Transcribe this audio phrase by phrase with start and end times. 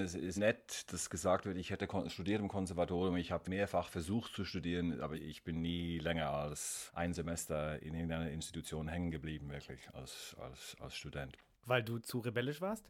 [0.00, 3.16] Es ist nett, dass gesagt wird, ich hätte studiert im Konservatorium.
[3.16, 7.94] Ich habe mehrfach versucht zu studieren, aber ich bin nie länger als ein Semester in
[7.94, 11.36] irgendeiner Institution hängen geblieben, wirklich, als, als, als Student.
[11.66, 12.84] Weil du zu rebellisch warst?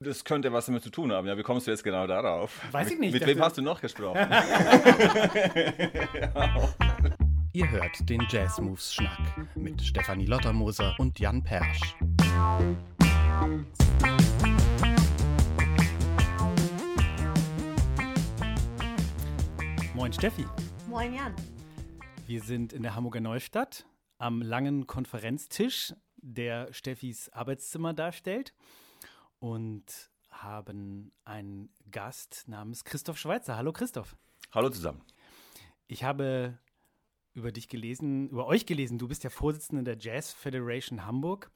[0.00, 1.26] Das könnte was damit zu tun haben.
[1.26, 2.60] Ja, wie kommst du jetzt genau darauf?
[2.72, 3.12] Weiß ich nicht.
[3.12, 4.18] Mit, mit wem hast du noch gesprochen?
[7.56, 9.16] Ihr hört den Jazz Moves Schnack
[9.54, 11.94] mit Stefanie Lottermoser und Jan Persch.
[20.04, 20.44] Moin Steffi.
[20.90, 21.34] Moin Jan.
[22.26, 23.86] Wir sind in der Hamburger Neustadt
[24.18, 28.52] am langen Konferenztisch, der Steffis Arbeitszimmer darstellt
[29.38, 33.56] und haben einen Gast namens Christoph Schweizer.
[33.56, 34.14] Hallo Christoph.
[34.52, 35.00] Hallo zusammen.
[35.86, 36.58] Ich habe
[37.32, 38.98] über dich gelesen, über euch gelesen.
[38.98, 41.50] Du bist ja Vorsitzender der Jazz Federation Hamburg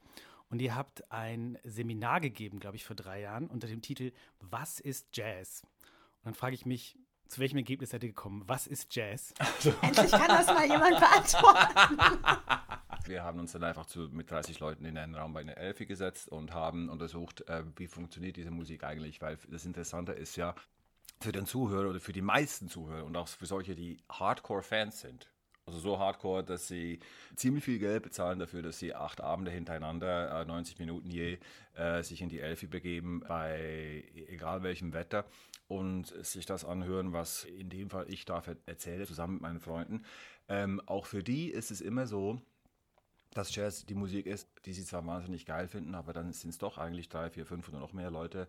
[0.49, 4.79] und ihr habt ein Seminar gegeben, glaube ich, vor drei Jahren unter dem Titel Was
[4.79, 5.61] ist Jazz?
[5.61, 6.97] Und dann frage ich mich,
[7.29, 8.43] zu welchem Ergebnis seid ihr gekommen?
[8.47, 9.33] Was ist Jazz?
[9.37, 9.73] Also.
[9.81, 11.97] Endlich kann das mal jemand beantworten.
[13.05, 15.85] Wir haben uns dann einfach zu, mit 30 Leuten in einen Raum bei einer Elfi
[15.85, 20.53] gesetzt und haben untersucht, äh, wie funktioniert diese Musik eigentlich, weil das Interessante ist ja,
[21.21, 25.31] für den Zuhörer oder für die meisten Zuhörer und auch für solche, die Hardcore-Fans sind,
[25.69, 26.99] also so hardcore, dass sie
[27.35, 31.37] ziemlich viel Geld bezahlen dafür, dass sie acht Abende hintereinander, 90 äh, Minuten je,
[31.75, 35.25] äh, sich in die Elfi begeben, bei egal welchem Wetter
[35.69, 40.03] und sich das anhören, was in dem Fall ich da erzähle, zusammen mit meinen Freunden.
[40.47, 42.41] Ähm, auch für die ist es immer so,
[43.35, 46.57] dass Jazz die Musik ist, die sie zwar wahnsinnig geil finden, aber dann sind es
[46.57, 48.47] doch eigentlich drei, vier, fünf oder noch mehr Leute,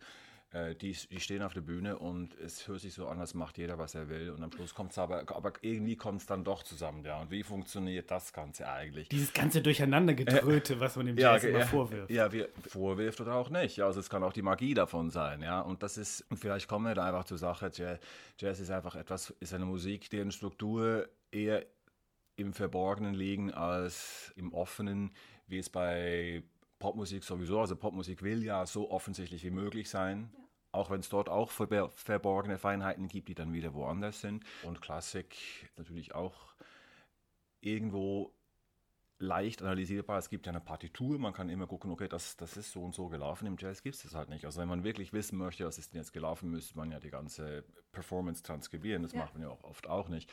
[0.52, 3.56] äh, die, die, stehen auf der Bühne und es hört sich so an, als macht
[3.56, 4.30] jeder, was er will.
[4.30, 7.20] Und am Schluss kommt es aber, aber irgendwie kommt es dann doch zusammen, ja.
[7.20, 9.08] Und wie funktioniert das Ganze eigentlich?
[9.08, 12.10] Dieses ganze Durcheinandergetröte, äh, was man dem Jazz ja, immer vorwirft.
[12.10, 13.80] Ja, wir, vorwirft oder auch nicht.
[13.80, 15.60] Also es kann auch die Magie davon sein, ja.
[15.60, 18.00] Und das ist, und vielleicht kommen wir da einfach zur Sache, Jazz,
[18.38, 21.64] Jazz ist einfach etwas, ist eine Musik, deren Struktur eher
[22.34, 25.12] im Verborgenen liegen als im Offenen,
[25.46, 26.42] wie es bei
[26.80, 30.30] Popmusik sowieso, also Popmusik will ja so offensichtlich wie möglich sein.
[30.32, 30.40] Ja.
[30.72, 34.44] Auch wenn es dort auch verborgene Feinheiten gibt, die dann wieder woanders sind.
[34.62, 35.36] Und Klassik
[35.76, 36.54] natürlich auch
[37.60, 38.32] irgendwo
[39.18, 40.18] leicht analysierbar.
[40.18, 42.94] Es gibt ja eine Partitur, man kann immer gucken, okay, das, das ist so und
[42.94, 43.46] so gelaufen.
[43.46, 44.44] Im Jazz gibt es das halt nicht.
[44.44, 47.10] Also wenn man wirklich wissen möchte, was ist denn jetzt gelaufen, müsste man ja die
[47.10, 49.02] ganze Performance transkribieren.
[49.02, 49.18] Das ja.
[49.18, 50.32] macht man ja auch oft auch nicht.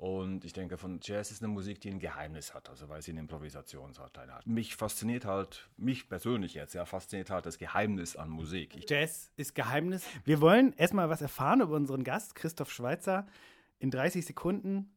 [0.00, 3.10] Und ich denke, von Jazz ist eine Musik, die ein Geheimnis hat, also weil sie
[3.10, 4.46] einen Improvisationsanteil hat.
[4.46, 8.74] Mich fasziniert halt, mich persönlich jetzt, ja, fasziniert halt das Geheimnis an Musik.
[8.78, 10.06] Ich Jazz ist Geheimnis.
[10.24, 13.26] Wir wollen erstmal was erfahren über unseren Gast, Christoph Schweitzer,
[13.78, 14.90] in 30 Sekunden.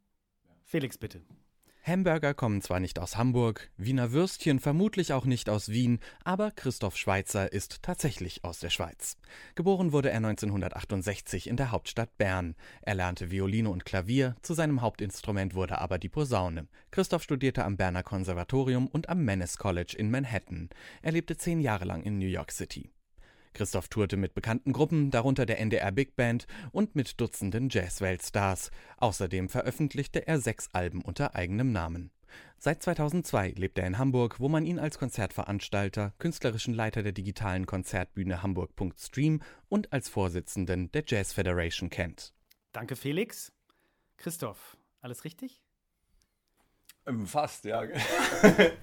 [0.64, 1.22] Felix, bitte.
[1.86, 6.96] Hamburger kommen zwar nicht aus Hamburg, Wiener Würstchen vermutlich auch nicht aus Wien, aber Christoph
[6.96, 9.18] Schweitzer ist tatsächlich aus der Schweiz.
[9.56, 12.56] Geboren wurde er 1968 in der Hauptstadt Bern.
[12.84, 16.70] Er lernte Violine und Klavier, zu seinem Hauptinstrument wurde aber die Posaune.
[16.90, 20.70] Christoph studierte am Berner Konservatorium und am Mannes College in Manhattan.
[21.02, 22.93] Er lebte zehn Jahre lang in New York City.
[23.54, 28.72] Christoph tourte mit bekannten Gruppen, darunter der NDR Big Band und mit Dutzenden Jazz-Weltstars.
[28.98, 32.12] Außerdem veröffentlichte er sechs Alben unter eigenem Namen.
[32.58, 37.66] Seit 2002 lebt er in Hamburg, wo man ihn als Konzertveranstalter, künstlerischen Leiter der digitalen
[37.66, 42.34] Konzertbühne Hamburg.stream und als Vorsitzenden der Jazz Federation kennt.
[42.72, 43.52] Danke, Felix.
[44.18, 45.62] Christoph, alles richtig?
[47.06, 47.84] Ähm, fast, ja.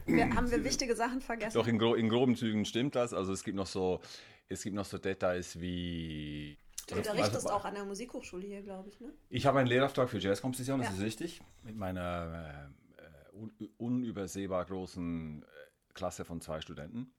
[0.07, 1.55] wir, haben wir wichtige Sachen vergessen?
[1.55, 3.15] Doch, in, gro in groben Zügen stimmt das.
[3.15, 4.01] Also es gibt noch so
[4.51, 6.59] es gibt noch so Details wie.
[6.89, 9.13] Du unterrichtest also, auch an der Musikhochschule hier, glaube ich, ne?
[9.29, 10.97] Ich habe einen Lehrauftrag für Jazzkomposition, das ja.
[10.97, 11.41] ist richtig.
[11.63, 15.47] Mit meiner äh, un unübersehbar großen äh,
[15.95, 17.13] Klasse von zwei Studenten,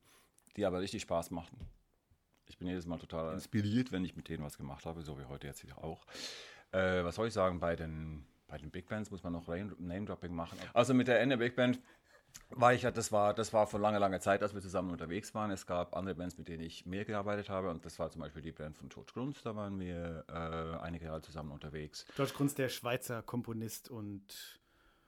[0.57, 1.57] die aber richtig Spaß machen.
[2.49, 5.23] Ich bin jedes Mal total inspiriert, wenn ich mit denen was gemacht habe, so wie
[5.23, 6.05] heute jetzt auch.
[6.73, 10.35] Äh, was soll ich sagen, bei den, bei den Big Bands muss man noch Name-Dropping
[10.35, 10.59] machen.
[10.73, 11.79] Also mit der Ende Big Band
[12.49, 15.33] war ich ja, das war, das war vor langer, langer Zeit, als wir zusammen unterwegs
[15.33, 15.51] waren.
[15.51, 18.41] Es gab andere Bands, mit denen ich mehr gearbeitet habe und das war zum Beispiel
[18.41, 22.05] die Band von George Grunz, da waren wir äh, einige Jahre zusammen unterwegs.
[22.15, 24.59] George Grunz, der Schweizer Komponist und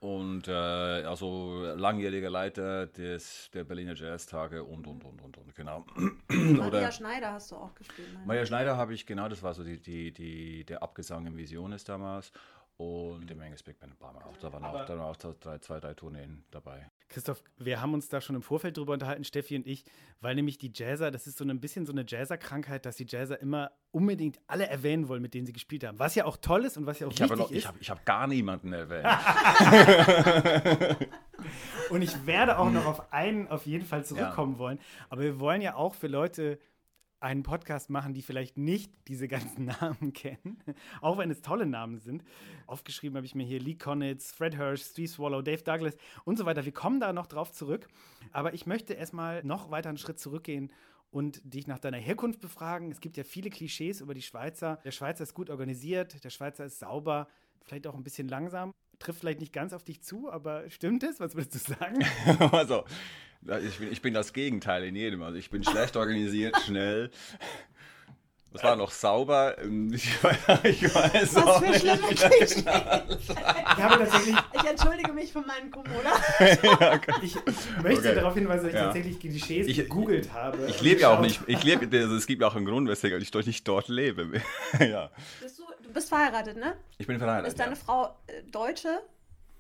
[0.04, 5.86] und äh, also langjähriger Leiter des, der Berliner Jazztage und, und, und, und, und, genau.
[6.28, 8.10] Maria Schneider hast du auch gespielt.
[8.26, 11.86] Maria Schneider habe ich, genau, das war so die, die, die, der Abgesang im Visiones
[11.86, 12.34] damals.
[12.76, 14.36] Und dem Angus Big Band waren wir auch.
[14.36, 16.92] Da waren auch, da waren auch drei, zwei, drei Tourneen dabei.
[17.14, 19.86] Christoph, wir haben uns da schon im Vorfeld drüber unterhalten, Steffi und ich,
[20.20, 23.40] weil nämlich die Jazzer, das ist so ein bisschen so eine Jazzer-Krankheit, dass die Jazzer
[23.40, 26.00] immer unbedingt alle erwähnen wollen, mit denen sie gespielt haben.
[26.00, 27.58] Was ja auch toll ist und was ja auch ich wichtig noch, ist.
[27.58, 29.06] Ich habe hab gar niemanden erwähnt.
[31.92, 34.60] und ich werde auch noch auf einen auf jeden Fall zurückkommen ja.
[34.60, 34.80] wollen.
[35.10, 36.58] Aber wir wollen ja auch für Leute
[37.24, 40.58] einen Podcast machen, die vielleicht nicht diese ganzen Namen kennen,
[41.02, 42.24] auch wenn es tolle Namen sind.
[42.68, 46.46] Aufgeschrieben habe ich mir hier Lee Konitz, Fred Hirsch, Steve Swallow, Dave Douglas und so
[46.46, 46.66] weiter.
[46.66, 47.88] Wir kommen da noch drauf zurück.
[48.32, 50.72] Aber ich möchte erstmal noch weiter einen Schritt zurückgehen
[51.12, 52.92] und dich nach deiner Herkunft befragen.
[52.92, 54.80] Es gibt ja viele Klischees über die Schweizer.
[54.84, 57.28] Der Schweizer ist gut organisiert, der Schweizer ist sauber,
[57.62, 58.74] vielleicht auch ein bisschen langsam.
[59.00, 61.20] Trifft vielleicht nicht ganz auf dich zu, aber stimmt es?
[61.20, 62.04] Was würdest du sagen?
[62.52, 62.84] also,
[63.66, 65.22] ich bin, ich bin das Gegenteil in jedem.
[65.24, 67.10] Also ich bin schlecht organisiert, schnell.
[68.52, 69.56] Das war noch sauber.
[69.94, 72.64] Ich weiß, ich weiß Was für schlimme Klischees.
[73.76, 76.12] Ich, habe tatsächlich, ich entschuldige mich von meinen Corona.
[76.40, 77.36] ja, ich
[77.82, 78.16] möchte okay.
[78.16, 78.86] darauf hinweisen, dass ich ja.
[78.86, 80.68] tatsächlich Klischees ich, gegoogelt habe.
[80.68, 81.42] Ich lebe ja auch nicht.
[81.48, 84.30] Ich lebe, also es gibt auch einen Grund, weswegen ich doch nicht dort lebe.
[84.80, 85.10] ja.
[85.42, 86.76] Bist du, du bist verheiratet, ne?
[87.00, 87.48] Ich bin verheiratet.
[87.48, 87.78] Ist deine ja.
[87.84, 89.02] Frau äh, Deutsche?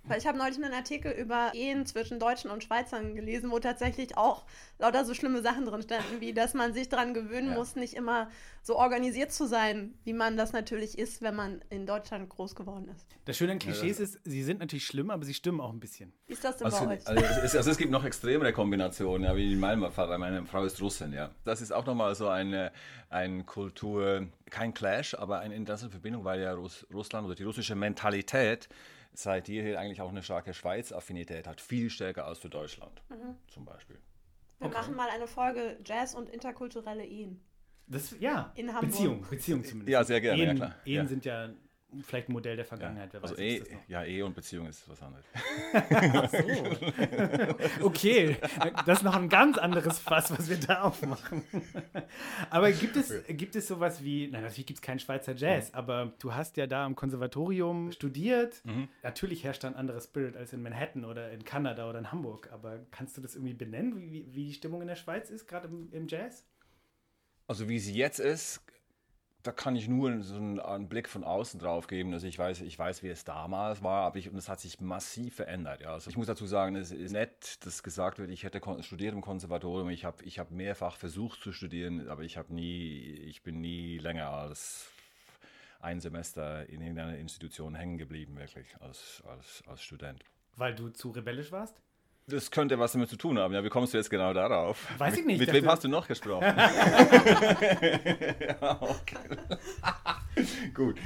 [0.05, 4.17] Weil ich habe neulich einen Artikel über Ehen zwischen Deutschen und Schweizern gelesen, wo tatsächlich
[4.17, 4.45] auch
[4.77, 7.55] lauter so schlimme Sachen drin standen, wie dass man sich daran gewöhnen ja.
[7.55, 8.29] muss, nicht immer
[8.61, 12.89] so organisiert zu sein, wie man das natürlich ist, wenn man in Deutschland groß geworden
[12.93, 13.07] ist.
[13.23, 15.79] Das Schöne an Klischees ja, ist, sie sind natürlich schlimm, aber sie stimmen auch ein
[15.79, 16.11] bisschen.
[16.27, 17.07] Wie ist das denn also, bei euch?
[17.07, 20.45] Also es, also es, gibt noch extremere Kombinationen, ja, wie in meinem Fall, weil meine
[20.45, 21.31] Frau ist Russin, ja.
[21.45, 22.73] Das ist auch nochmal so eine,
[23.09, 27.75] eine Kultur, kein Clash, aber eine interessante Verbindung, weil ja Russ, Russland oder die russische
[27.75, 28.67] Mentalität
[29.13, 33.35] seit jeher eigentlich auch eine starke Schweiz-Affinität hat, viel stärker als für Deutschland mhm.
[33.47, 33.99] zum Beispiel.
[34.59, 34.77] Wir okay.
[34.77, 37.41] machen mal eine Folge Jazz und interkulturelle Ehen.
[37.87, 38.91] Das, ja, In Hamburg.
[38.91, 39.89] Beziehung, Beziehung zumindest.
[39.89, 40.75] Ja, sehr gerne, Ehen, ja klar.
[40.85, 41.05] Ehen ja.
[41.05, 41.49] sind ja
[42.01, 43.13] vielleicht ein Modell der Vergangenheit.
[43.13, 45.25] Ja, also Ehe, ja, Ehe und Beziehung ist was anderes.
[45.73, 47.85] Ach so.
[47.85, 48.37] okay,
[48.85, 51.43] das ist noch ein ganz anderes Fass, was wir da aufmachen.
[52.49, 55.77] aber gibt es, gibt es sowas wie, nein, natürlich gibt es keinen Schweizer Jazz, mhm.
[55.77, 58.61] aber du hast ja da am Konservatorium studiert.
[58.65, 58.87] Mhm.
[59.03, 62.49] Natürlich herrscht da ein anderer Spirit als in Manhattan oder in Kanada oder in Hamburg,
[62.51, 65.67] aber kannst du das irgendwie benennen, wie, wie die Stimmung in der Schweiz ist, gerade
[65.67, 66.45] im, im Jazz?
[67.47, 68.61] Also wie sie jetzt ist,
[69.43, 72.13] da kann ich nur so einen, einen, Blick von außen drauf geben.
[72.13, 74.79] Also ich weiß, ich weiß, wie es damals war, aber ich, und es hat sich
[74.79, 75.81] massiv verändert.
[75.81, 75.91] Ja.
[75.91, 79.21] Also ich muss dazu sagen, es ist nett, dass gesagt wird, ich hätte studiert im
[79.21, 79.89] Konservatorium.
[79.89, 83.97] Ich habe ich hab mehrfach versucht zu studieren, aber ich habe nie, ich bin nie
[83.97, 84.89] länger als
[85.81, 90.23] ein Semester in irgendeiner Institution hängen geblieben, wirklich, als, als, als Student.
[90.55, 91.82] Weil du zu rebellisch warst?
[92.27, 93.53] Das könnte was damit zu tun haben.
[93.53, 94.87] Ja, wie kommst du jetzt genau darauf?
[94.97, 95.39] Weiß ich nicht.
[95.39, 96.43] Mit, wem hast du noch gesprochen?
[98.39, 98.79] ja,
[100.73, 100.97] Gut.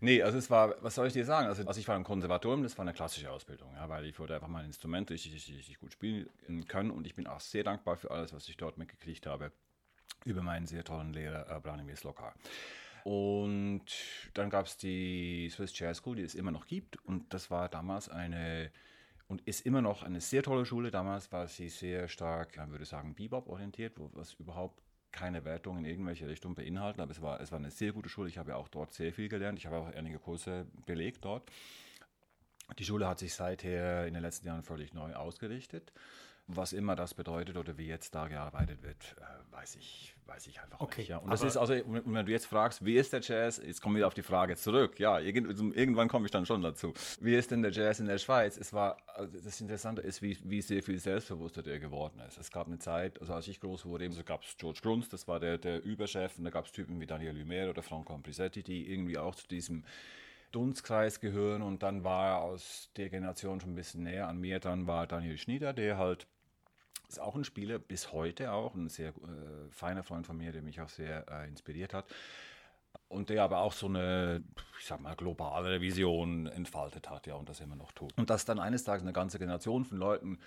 [0.00, 1.46] Nee, also es war, was soll ich dir sagen?
[1.46, 4.34] Also, also ich war im Konservatorium, das war eine klassische Ausbildung, ja, weil ich wollte
[4.34, 6.28] einfach mein Instrument richtig, richtig, richtig gut spielen
[6.66, 9.52] können und ich bin auch sehr dankbar für alles, was ich dort mitgekriegt habe
[10.24, 12.34] über meinen sehr tollen Lehrer äh, Branimir Slokar.
[13.04, 13.84] Und
[14.34, 17.68] dann gab es die Swiss Jazz School, die es immer noch gibt und das war
[17.68, 18.72] damals eine
[19.32, 20.90] und ist immer noch eine sehr tolle Schule.
[20.90, 25.86] Damals war sie sehr stark, man würde sagen, Bebop orientiert, was überhaupt keine Wertung in
[25.86, 28.28] irgendwelche Richtung beinhalten, aber es war, es war eine sehr gute Schule.
[28.28, 29.58] Ich habe ja auch dort sehr viel gelernt.
[29.58, 31.50] Ich habe auch einige Kurse belegt dort.
[32.78, 35.92] Die Schule hat sich seither in den letzten Jahren völlig neu ausgerichtet.
[36.48, 40.60] Was immer das bedeutet oder wie jetzt da gearbeitet wird, äh, weiß ich, weiß ich
[40.60, 41.10] einfach okay, nicht.
[41.10, 41.18] Ja.
[41.18, 44.06] Und das ist also, wenn du jetzt fragst, wie ist der Jazz, jetzt kommen wir
[44.06, 44.98] auf die Frage zurück.
[44.98, 46.94] Ja, irgendwann komme ich dann schon dazu.
[47.20, 48.56] Wie ist denn der Jazz in der Schweiz?
[48.56, 52.38] Es war, also das Interessante ist, wie, wie sehr viel selbstbewusster der geworden ist.
[52.38, 55.28] Es gab eine Zeit, also als ich groß wurde, so gab es George Grunz, das
[55.28, 58.62] war der, der Überchef, und da gab es Typen wie Daniel Lumière oder Franco Ambrisetti,
[58.62, 59.84] die irgendwie auch zu diesem
[60.52, 64.86] Dunstkreis gehören und dann war aus der Generation schon ein bisschen näher an mir, dann
[64.86, 66.26] war Daniel Schnieder, der halt
[67.12, 70.62] ist auch ein Spieler, bis heute auch, ein sehr äh, feiner Freund von mir, der
[70.62, 72.06] mich auch sehr äh, inspiriert hat.
[73.08, 74.42] Und der aber auch so eine,
[74.78, 78.16] ich sag mal, globale Vision entfaltet hat, ja, und das immer noch tut.
[78.16, 80.38] Und dass dann eines Tages eine ganze Generation von Leuten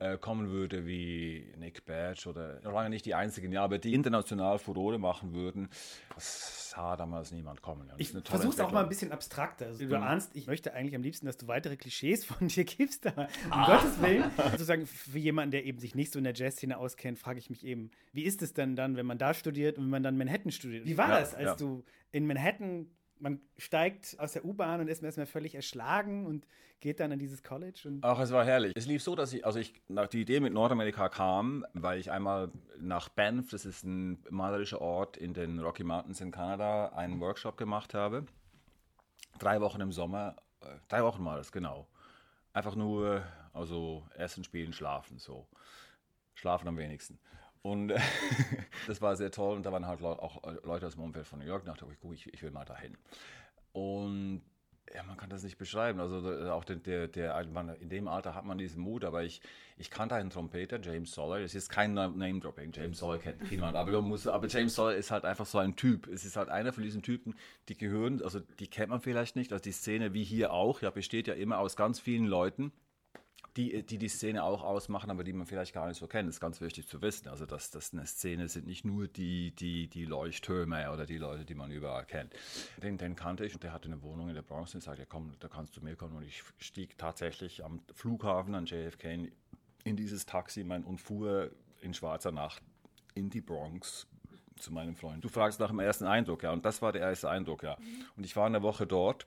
[0.00, 4.58] äh, kommen würde wie Nick Badge oder lange nicht die einzigen, ja, aber die international
[4.58, 5.68] Furore machen würden,
[6.14, 7.86] das sah damals niemand kommen.
[7.86, 7.94] Ja.
[7.98, 9.66] Ich versuche es auch mal ein bisschen abstrakter.
[9.66, 10.02] Also, du mhm.
[10.02, 13.52] ahnst, ich möchte eigentlich am liebsten, dass du weitere Klischees von dir gibst, aber um
[13.52, 13.66] ah.
[13.66, 17.38] Gottes Willen, sozusagen für jemanden, der eben sich nicht so in der Jazzszene auskennt, frage
[17.38, 20.02] ich mich eben, wie ist es denn dann, wenn man da studiert und wenn man
[20.02, 20.86] dann Manhattan studiert?
[20.86, 21.54] Wie war ja, das, als ja.
[21.56, 22.86] du in Manhattan
[23.20, 26.46] man steigt aus der U-Bahn und ist erstmal völlig erschlagen und
[26.80, 27.82] geht dann an dieses College.
[27.84, 28.72] Und Ach, es war herrlich.
[28.74, 32.10] Es lief so, dass ich, also ich, nach die Idee mit Nordamerika kam, weil ich
[32.10, 37.20] einmal nach Banff, das ist ein malerischer Ort in den Rocky Mountains in Kanada, einen
[37.20, 38.26] Workshop gemacht habe.
[39.38, 41.86] Drei Wochen im Sommer, äh, drei Wochen mal das, genau.
[42.52, 43.22] Einfach nur,
[43.52, 45.46] also essen, spielen, schlafen, so.
[46.34, 47.18] Schlafen am wenigsten.
[47.62, 47.88] Und
[48.86, 49.56] das war sehr toll.
[49.56, 51.64] Und da waren halt auch Leute aus dem Umfeld von New York.
[51.64, 52.96] Da dachte ich, gut, ich, ich will mal dahin.
[53.72, 54.42] Und
[54.94, 56.00] ja, man kann das nicht beschreiben.
[56.00, 57.38] Also auch der, der, der,
[57.80, 59.40] in dem Alter hat man diesen Mut, aber ich,
[59.76, 61.38] ich kannte einen Trompeter, James Soller.
[61.40, 65.24] Es ist kein Name-Dropping, James Soller kennt niemand, aber, muss, aber James Soller ist halt
[65.24, 66.08] einfach so ein Typ.
[66.08, 67.34] Es ist halt einer von diesen Typen,
[67.68, 70.90] die gehören, also die kennt man vielleicht nicht, also die Szene wie hier auch, ja,
[70.90, 72.72] besteht ja immer aus ganz vielen Leuten,
[73.56, 76.28] die, die die Szene auch ausmachen, aber die man vielleicht gar nicht so kennt.
[76.28, 77.28] Das ist ganz wichtig zu wissen.
[77.28, 81.44] Also, dass das eine Szene sind nicht nur die, die, die Leuchttürme oder die Leute,
[81.44, 82.34] die man überall kennt.
[82.82, 85.32] Den, den kannte ich und der hatte eine Wohnung in der Bronx und sagte, komm,
[85.40, 86.16] da kannst du mir kommen.
[86.16, 89.30] Und ich stieg tatsächlich am Flughafen an JFK
[89.84, 92.62] in dieses Taxi mein, und fuhr in schwarzer Nacht
[93.14, 94.06] in die Bronx
[94.58, 95.24] zu meinem Freund.
[95.24, 97.76] Du fragst nach dem ersten Eindruck, ja, und das war der erste Eindruck, ja.
[98.16, 99.26] Und ich war eine Woche dort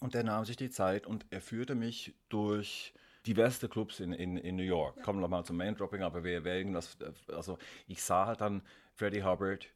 [0.00, 2.92] und der nahm sich die Zeit und er führte mich durch
[3.26, 4.96] diverse Clubs in, in, in New York.
[4.96, 5.02] Ja.
[5.02, 6.96] Kommen wir mal zum Main Dropping, aber wir werden das,
[7.28, 8.62] also ich sah halt dann
[8.94, 9.66] Freddie Hubbard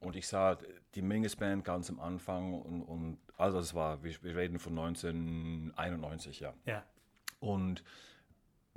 [0.00, 0.58] und ich sah
[0.94, 4.78] die Mingus Band ganz am Anfang und, und also es war, wir, wir reden von
[4.78, 6.54] 1991, ja.
[6.66, 6.84] Ja.
[7.40, 7.84] Und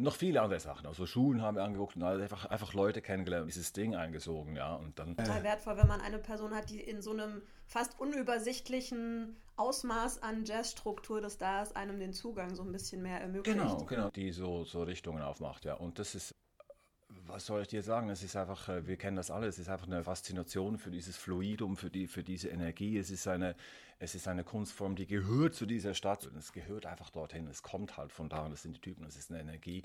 [0.01, 0.85] noch viele andere Sachen.
[0.85, 4.75] Also Schulen haben wir angeguckt und einfach, einfach Leute kennengelernt, dieses Ding eingesogen, ja.
[4.75, 5.15] Und dann.
[5.15, 10.45] Total wertvoll, wenn man eine Person hat, die in so einem fast unübersichtlichen Ausmaß an
[10.45, 13.57] Jazzstruktur des Stars einem den Zugang so ein bisschen mehr ermöglicht.
[13.57, 15.75] Genau, genau, die so, so Richtungen aufmacht, ja.
[15.75, 16.35] Und das ist
[17.27, 18.09] was soll ich dir sagen?
[18.09, 21.17] Es ist einfach, äh, wir kennen das alle, es ist einfach eine Faszination für dieses
[21.17, 22.97] Fluidum, für, die, für diese Energie.
[22.97, 23.55] Es ist, eine,
[24.01, 26.25] es ist eine Kunstform, die gehört zu dieser Stadt.
[26.25, 27.47] Und es gehört einfach dorthin.
[27.47, 29.05] Es kommt halt von da und das sind die Typen.
[29.05, 29.83] Es ist eine Energie,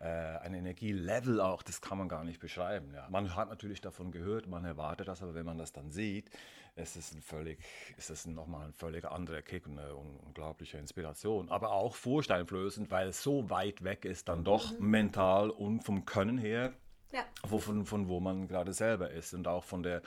[0.00, 2.94] äh, ein Energielevel auch, das kann man gar nicht beschreiben.
[2.94, 3.06] Ja.
[3.10, 6.30] Man hat natürlich davon gehört, man erwartet das, aber wenn man das dann sieht,
[6.74, 7.58] es ist ein völlig,
[7.98, 11.50] es ist nochmal ein völlig anderer Kick und eine unglaubliche Inspiration.
[11.50, 14.90] Aber auch furchteinflößend, weil es so weit weg ist, dann doch mhm.
[14.90, 16.72] mental und vom Können her,
[17.12, 17.26] ja.
[17.46, 20.00] wo, von, von wo man gerade selber ist und auch von der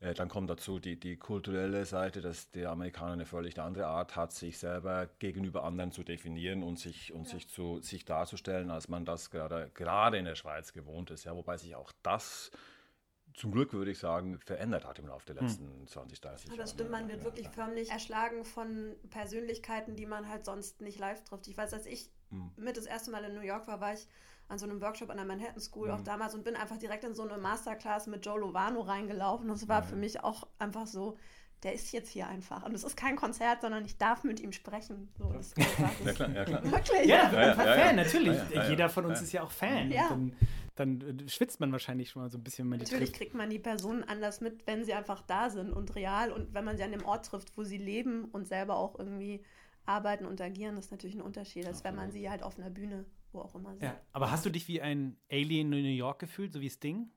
[0.00, 4.16] äh, dann kommt dazu die, die kulturelle Seite, dass der Amerikaner eine völlig andere Art
[4.16, 7.34] hat, sich selber gegenüber anderen zu definieren und sich, und ja.
[7.34, 11.24] sich, zu, sich darzustellen, als man das gerade, gerade in der Schweiz gewohnt ist.
[11.24, 12.50] Ja, wobei sich auch das
[13.34, 15.46] zum Glück würde ich sagen, verändert hat im Laufe der hm.
[15.46, 15.86] letzten hm.
[15.86, 16.58] 20, 30 Jahre.
[16.58, 21.22] Das stimmt, man wird wirklich förmlich erschlagen von Persönlichkeiten, die man halt sonst nicht live
[21.24, 21.46] trifft.
[21.48, 22.50] Ich weiß, als ich hm.
[22.56, 24.06] mit das erste Mal in New York war, war ich
[24.48, 25.94] an so einem Workshop an der Manhattan School hm.
[25.94, 29.48] auch damals und bin einfach direkt in so eine Masterclass mit Joe Lovano reingelaufen.
[29.48, 31.16] Und es war für mich auch einfach so,
[31.62, 32.64] der ist jetzt hier einfach.
[32.64, 35.12] Und es ist kein Konzert, sondern ich darf mit ihm sprechen.
[35.18, 35.52] So, das
[36.04, 36.64] ja, klar, ja, klar.
[36.64, 37.06] Wirklich?
[37.06, 38.38] Ja, ja, ja, Fan, natürlich.
[38.68, 39.90] Jeder von uns ist ja auch Fan.
[39.90, 40.08] Ja.
[40.08, 40.34] Dann,
[40.80, 42.68] dann, schwitzt man wahrscheinlich schon mal so ein bisschen.
[42.68, 46.54] Natürlich kriegt man die Personen anders mit, wenn sie einfach da sind und real und
[46.54, 49.44] wenn man sie an dem Ort trifft, wo sie leben und selber auch irgendwie
[49.84, 52.70] arbeiten und agieren, das ist natürlich ein Unterschied, als wenn man sie halt auf einer
[52.70, 53.82] Bühne, wo auch immer sieht.
[53.82, 57.10] Ja, aber hast du dich wie ein Alien in New York gefühlt, so wie Sting?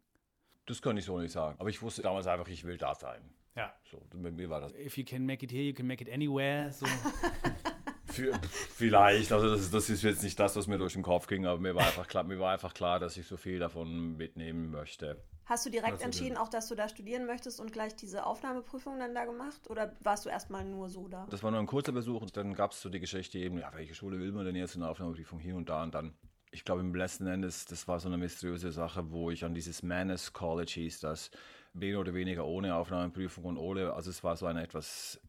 [0.65, 1.59] Das kann ich so nicht sagen.
[1.59, 3.21] Aber ich wusste damals einfach, ich will da sein.
[3.55, 3.73] Ja.
[3.83, 4.73] So, mit mir war das.
[4.73, 6.71] If you can make it here, you can make it anywhere.
[6.71, 6.85] So.
[8.13, 8.39] Für,
[8.75, 11.59] vielleicht, also das, das, ist jetzt nicht das, was mir durch den Kopf ging, aber
[11.59, 15.17] mir war einfach klar, mir war einfach klar, dass ich so viel davon mitnehmen möchte.
[15.45, 18.99] Hast du direkt also, entschieden, auch dass du da studieren möchtest und gleich diese Aufnahmeprüfung
[18.99, 19.67] dann da gemacht?
[19.67, 21.25] Oder warst du erstmal nur so da?
[21.29, 23.71] Das war nur ein kurzer Besuch und dann gab es so die Geschichte eben, ja,
[23.73, 26.13] welche Schule will man denn jetzt in der Aufnahmeprüfung hier und da und dann.
[26.51, 29.81] Ich glaube, im letzten Endes, das war so eine mysteriöse Sache, wo ich an dieses
[29.81, 31.31] Manus College hieß, das
[31.73, 35.19] mehr oder weniger ohne Aufnahmeprüfung und ohne, also es war so eine etwas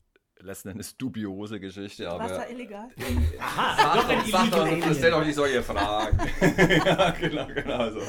[0.41, 2.11] letzten Endes dubiose Geschichte.
[2.11, 2.89] Aber Wasser illegal?
[3.39, 6.19] Aha, doch ein sag doch, stell doch nicht solche Fragen.
[6.87, 8.01] ja, genau, genau so.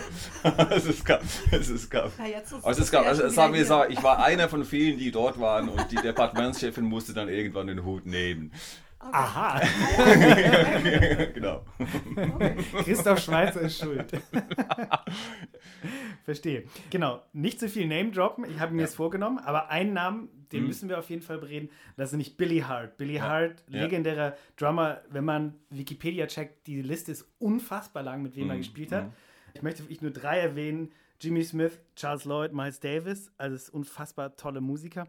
[0.72, 2.12] es ist gab, es ist gab.
[2.20, 4.98] Ja, jetzt ist also es gab, also, sagen wir so, ich war einer von vielen,
[4.98, 8.52] die dort waren und die Departementschefin musste dann irgendwann den Hut nehmen.
[9.00, 9.18] Okay.
[9.18, 9.62] Aha.
[11.34, 11.64] genau.
[11.78, 12.56] Okay.
[12.84, 14.12] Christoph Schweizer ist schuld.
[16.24, 16.64] Verstehe.
[16.90, 17.22] Genau.
[17.32, 18.46] Nicht zu viel Name droppen.
[18.50, 18.88] Ich habe mir ja.
[18.88, 20.68] das vorgenommen, aber einen Namen, den mhm.
[20.68, 21.70] müssen wir auf jeden Fall bereden.
[21.98, 22.98] Das ist nämlich Billy Hart.
[22.98, 23.28] Billy ja.
[23.28, 24.38] Hart, legendärer ja.
[24.58, 25.02] Drummer.
[25.10, 28.52] Wenn man Wikipedia checkt, die Liste ist unfassbar lang, mit wem mhm.
[28.52, 29.06] er gespielt hat.
[29.06, 29.14] Mhm.
[29.54, 30.92] Ich möchte ich nur drei erwähnen.
[31.22, 33.32] Jimmy Smith, Charles Lloyd, Miles Davis.
[33.38, 35.08] Also es unfassbar tolle Musiker.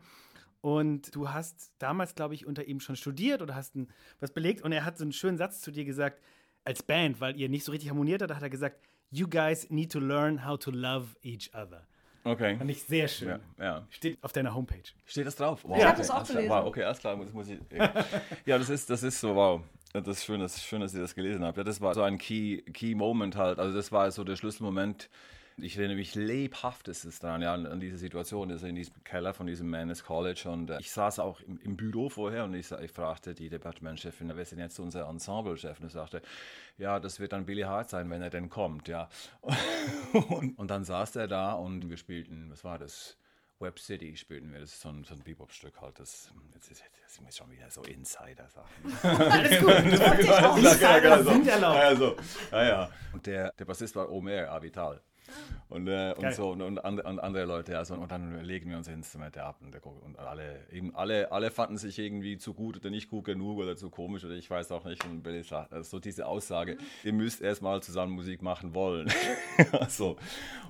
[0.61, 3.89] Und du hast damals, glaube ich, unter ihm schon studiert oder hast ein,
[4.21, 4.63] was belegt.
[4.63, 6.21] Und er hat so einen schönen Satz zu dir gesagt,
[6.65, 9.93] als Band, weil ihr nicht so richtig harmoniert habt, hat er gesagt, You guys need
[9.93, 11.87] to learn how to love each other.
[12.27, 12.57] Okay.
[12.57, 13.29] Fand ich sehr schön.
[13.29, 13.87] Ja, ja.
[13.89, 14.83] Steht auf deiner Homepage.
[15.05, 15.61] Steht das drauf?
[15.63, 15.79] Wow.
[15.79, 16.51] Ich habe das auch gelesen.
[16.51, 17.17] Wow, okay, alles klar.
[17.17, 17.59] Das muss ich,
[18.47, 19.61] ja, das ist, das ist so, wow.
[19.93, 21.57] Das ist schön, das ist schön, dass ihr das gelesen habt.
[21.57, 23.59] Ja, das war so ein Key, Key Moment halt.
[23.59, 25.09] Also das war so der Schlüsselmoment
[25.59, 29.71] ich erinnere mich lebhaftestes daran, ja, an, diese Situation, also in diesem Keller von diesem
[29.71, 30.49] Manus College.
[30.51, 34.29] Und äh, ich saß auch im, im, Büro vorher und ich, ich fragte die Departementchefin,
[34.29, 35.79] wer ist denn jetzt unser Ensemblechef?
[35.79, 36.23] Und er sagte,
[36.77, 39.09] ja, das wird dann Billy Hart sein, wenn er denn kommt, ja.
[40.29, 43.17] und, und dann saß er da und wir spielten, was war das?
[43.59, 44.61] Web City spielten wir.
[44.61, 45.99] Das ist so ein, so ein Bebop-Stück halt.
[45.99, 48.93] Das, jetzt, ist, jetzt wir schon wieder so Insider-Sachen.
[49.31, 50.57] Alles gut, das ich auch.
[50.59, 51.79] Insider sind erlaubt.
[51.79, 52.17] Also,
[52.53, 52.91] ja, ja.
[53.15, 55.01] Und der, der Bassist war Omer Avital.
[55.69, 58.77] Und, äh, und so und, und, and, und, andere Leute, also und dann legen wir
[58.77, 62.91] uns Instrumente ab und, und, alle, eben alle, alle fanden sich irgendwie zu gut oder
[62.91, 65.05] nicht gut genug oder zu komisch oder ich weiß auch nicht.
[65.05, 69.13] Und Billy sagt, also so diese Aussage, ihr müsst erstmal zusammen Musik machen wollen.
[69.89, 70.17] so.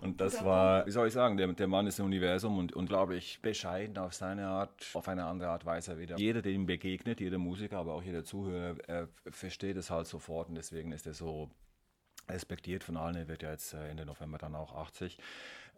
[0.00, 2.88] Und das war, wie soll ich sagen, der, der Mann ist ein Universum und, und
[2.88, 6.16] glaube ich, bescheiden auf seine Art, auf eine andere Art weiß er wieder.
[6.18, 10.48] Jeder, der ihm begegnet, jeder Musiker, aber auch jeder Zuhörer, er versteht es halt sofort
[10.48, 11.50] und deswegen ist er so
[12.28, 13.16] respektiert von allen.
[13.16, 15.18] Er wird ja jetzt äh, Ende November dann auch 80.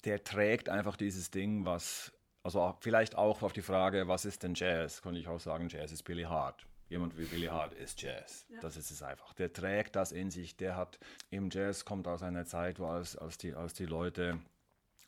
[0.04, 2.12] Der trägt einfach dieses Ding, was,
[2.42, 5.02] also vielleicht auch auf die Frage, was ist denn Jazz?
[5.02, 6.66] Kann ich auch sagen, Jazz ist Billy Hart.
[6.88, 8.46] Jemand wie Billy Hart ist Jazz.
[8.48, 8.60] Ja.
[8.60, 9.34] Das ist es einfach.
[9.34, 10.56] Der trägt das in sich.
[10.56, 10.98] Der hat
[11.30, 14.38] im Jazz kommt aus einer Zeit, wo als, als, die, als die Leute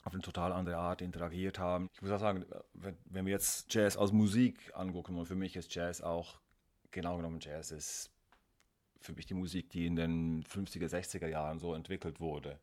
[0.02, 1.88] auf eine total andere Art interagiert haben.
[1.94, 2.44] Ich muss auch sagen,
[2.74, 6.40] wenn, wenn wir jetzt Jazz als Musik angucken, und für mich ist Jazz auch
[6.90, 8.10] genau genommen Jazz ist
[9.00, 12.58] für mich die Musik, die in den 50er, 60er Jahren so entwickelt wurde.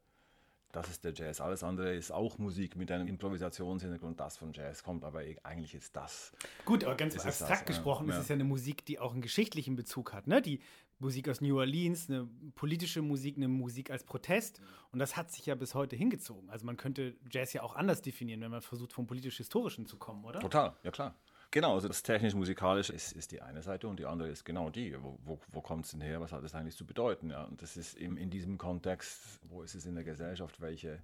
[0.72, 1.40] Das ist der Jazz.
[1.42, 5.74] Alles andere ist auch Musik mit einem Improvisationshintergrund, das von Jazz kommt, aber e-, eigentlich
[5.74, 6.34] ist das.
[6.66, 8.16] Gut, aber ganz abstrakt das, gesprochen ja.
[8.16, 10.28] ist es ja eine Musik, die auch einen geschichtlichen Bezug hat.
[10.28, 10.42] Ne?
[10.42, 10.60] Die
[11.00, 14.62] Musik aus New Orleans, eine politische Musik, eine Musik als Protest.
[14.92, 16.50] Und das hat sich ja bis heute hingezogen.
[16.50, 20.26] Also man könnte Jazz ja auch anders definieren, wenn man versucht, vom politisch-historischen zu kommen,
[20.26, 20.40] oder?
[20.40, 21.16] Total, ja klar.
[21.52, 25.02] Genau, also das technisch-musikalische ist, ist die eine Seite und die andere ist genau die.
[25.02, 26.20] Wo, wo, wo kommt es denn her?
[26.20, 27.30] Was hat es eigentlich zu bedeuten?
[27.30, 27.46] Ja?
[27.46, 31.02] Und das ist eben in diesem Kontext, wo ist es in der Gesellschaft, welche,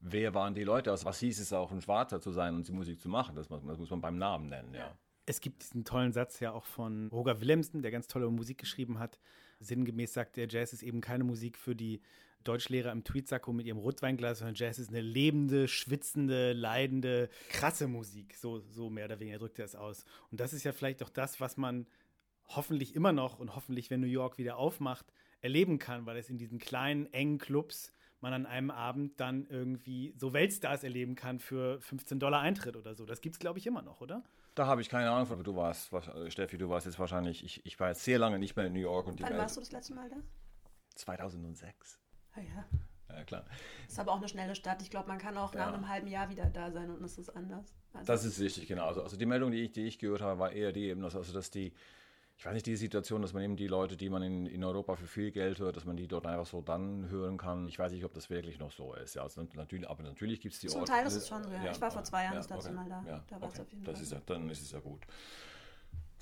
[0.00, 0.90] wer waren die Leute?
[0.90, 3.36] Also was hieß es auch, ein Schwarzer zu sein und die Musik zu machen?
[3.36, 4.96] Das, das muss man beim Namen nennen, ja.
[5.26, 8.98] Es gibt diesen tollen Satz ja auch von Roger Willemsen, der ganz tolle Musik geschrieben
[8.98, 9.18] hat.
[9.60, 12.00] Sinngemäß sagt der Jazz ist eben keine Musik für die
[12.44, 18.34] Deutschlehrer im Tweetsacko mit ihrem Rotweinglas, sondern Jazz ist eine lebende, schwitzende, leidende, krasse Musik.
[18.36, 20.04] So, so mehr oder weniger drückt er es aus.
[20.30, 21.86] Und das ist ja vielleicht auch das, was man
[22.46, 25.06] hoffentlich immer noch und hoffentlich, wenn New York wieder aufmacht,
[25.40, 30.14] erleben kann, weil es in diesen kleinen, engen Clubs man an einem Abend dann irgendwie
[30.16, 33.06] so Weltstars erleben kann für 15 Dollar Eintritt oder so.
[33.06, 34.24] Das gibt es, glaube ich, immer noch, oder?
[34.54, 35.42] Da habe ich keine Ahnung von.
[35.44, 35.90] Du warst,
[36.28, 38.80] Steffi, du warst jetzt wahrscheinlich, ich, ich war jetzt sehr lange nicht mehr in New
[38.80, 39.06] York.
[39.06, 40.16] Und Wann warst du das letzte Mal da?
[40.96, 42.00] 2006.
[42.38, 43.16] Ah, ja.
[43.16, 43.44] Ja, klar.
[43.86, 44.82] Ist aber auch eine schnelle Stadt.
[44.82, 45.66] Ich glaube, man kann auch ja.
[45.66, 47.74] nach einem halben Jahr wieder da sein und es ist anders.
[47.92, 48.86] Also das ist richtig, genau.
[48.86, 51.20] Also, also die Meldung, die ich, die ich gehört habe, war eher die eben, also
[51.20, 51.72] dass die,
[52.36, 54.94] ich weiß nicht, die Situation, dass man eben die Leute, die man in, in Europa
[54.94, 57.66] für viel Geld hört, dass man die dort einfach so dann hören kann.
[57.66, 59.14] Ich weiß nicht, ob das wirklich noch so ist.
[59.14, 60.92] Ja, also natürlich, aber natürlich gibt es die Zum Orte.
[60.92, 61.72] Zum Teil ist es schon so, ja.
[61.72, 62.76] Ich war vor zwei Jahren das letzte okay.
[62.76, 63.04] Mal da.
[63.08, 63.94] Ja, da war es auf jeden Fall.
[63.94, 65.00] Das ist ja, dann ist es ja gut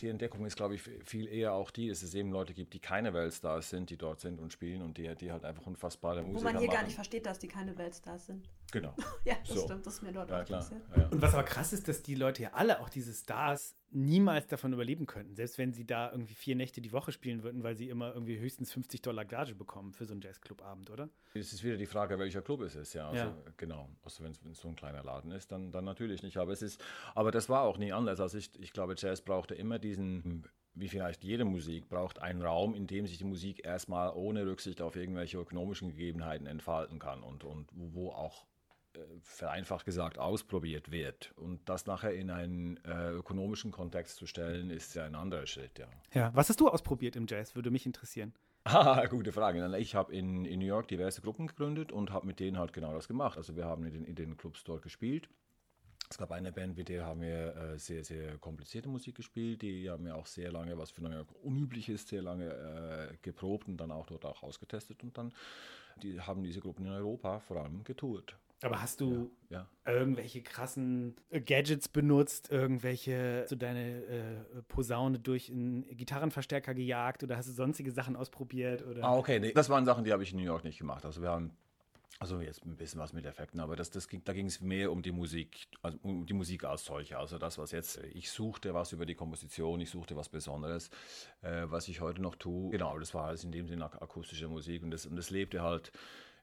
[0.01, 2.81] die Entdeckung ist, glaube ich, viel eher auch die, dass es eben Leute gibt, die
[2.81, 6.41] keine Weltstars sind, die dort sind und spielen und die, die halt einfach unfassbare Musik
[6.41, 6.77] Wo man hier machen.
[6.77, 8.49] gar nicht versteht, dass die keine Weltstars sind.
[8.73, 8.95] Genau.
[9.25, 9.65] ja, das so.
[9.65, 10.67] stimmt, das ist mir dort ja, klar.
[10.97, 11.09] Ja.
[11.09, 14.75] Und was aber krass ist, dass die Leute ja alle, auch diese Stars, niemals davon
[14.75, 15.35] überleben könnten.
[15.35, 18.39] Selbst wenn sie da irgendwie vier Nächte die Woche spielen würden, weil sie immer irgendwie
[18.39, 21.09] höchstens 50 Dollar Gage bekommen für so einen Jazzclub-Abend, oder?
[21.33, 23.09] Es ist wieder die Frage, welcher Club es ist, ja.
[23.09, 23.37] Also, ja.
[23.57, 23.89] Genau.
[24.05, 26.37] Also wenn es so ein kleiner Laden ist, dann, dann natürlich nicht.
[26.37, 28.21] Aber es ist, aber das war auch nie anders.
[28.21, 30.45] Also ich, ich glaube, Jazz brauchte immer diesen
[30.79, 34.83] wie vielleicht jede Musik, braucht einen Raum, in dem sich die Musik erstmal ohne Rücksicht
[34.83, 38.45] auf irgendwelche ökonomischen Gegebenheiten entfalten kann und, und wo auch
[39.23, 41.33] vereinfacht gesagt ausprobiert wird.
[41.37, 45.79] Und das nachher in einen äh, ökonomischen Kontext zu stellen, ist ja ein anderer Schritt,
[45.79, 45.87] ja.
[46.13, 48.33] Ja, was hast du ausprobiert im Jazz, würde mich interessieren.
[48.69, 49.79] Ah, gute Frage.
[49.79, 52.93] Ich habe in, in New York diverse Gruppen gegründet und habe mit denen halt genau
[52.93, 53.39] das gemacht.
[53.39, 55.29] Also wir haben in den, in den Clubs dort gespielt.
[56.11, 59.63] Es gab eine Band, mit der haben wir äh, sehr, sehr komplizierte Musik gespielt.
[59.63, 63.69] Die haben wir auch sehr lange, was für lange unüblich ist, sehr lange äh, geprobt
[63.69, 65.01] und dann auch dort auch ausgetestet.
[65.05, 65.33] Und dann
[66.03, 68.37] die haben diese Gruppen in Europa vor allem getourt.
[68.63, 69.93] Aber hast du ja, ja.
[69.93, 77.37] irgendwelche krassen äh, Gadgets benutzt, irgendwelche, so deine äh, Posaune durch einen Gitarrenverstärker gejagt oder
[77.37, 78.87] hast du sonstige Sachen ausprobiert?
[78.87, 79.05] Oder?
[79.05, 81.05] Ah, okay, nee, das waren Sachen, die habe ich in New York nicht gemacht.
[81.05, 81.53] Also wir haben
[82.19, 84.91] also jetzt ein bisschen was mit Effekten, aber das, das ging, da ging es mehr
[84.91, 87.19] um die Musik, also um die Musik als solche.
[87.19, 90.89] Also das, was jetzt, ich suchte was über die Komposition, ich suchte was Besonderes,
[91.43, 92.71] äh, was ich heute noch tue.
[92.71, 95.93] Genau, das war alles in dem Sinne akustische Musik und das, und das lebte halt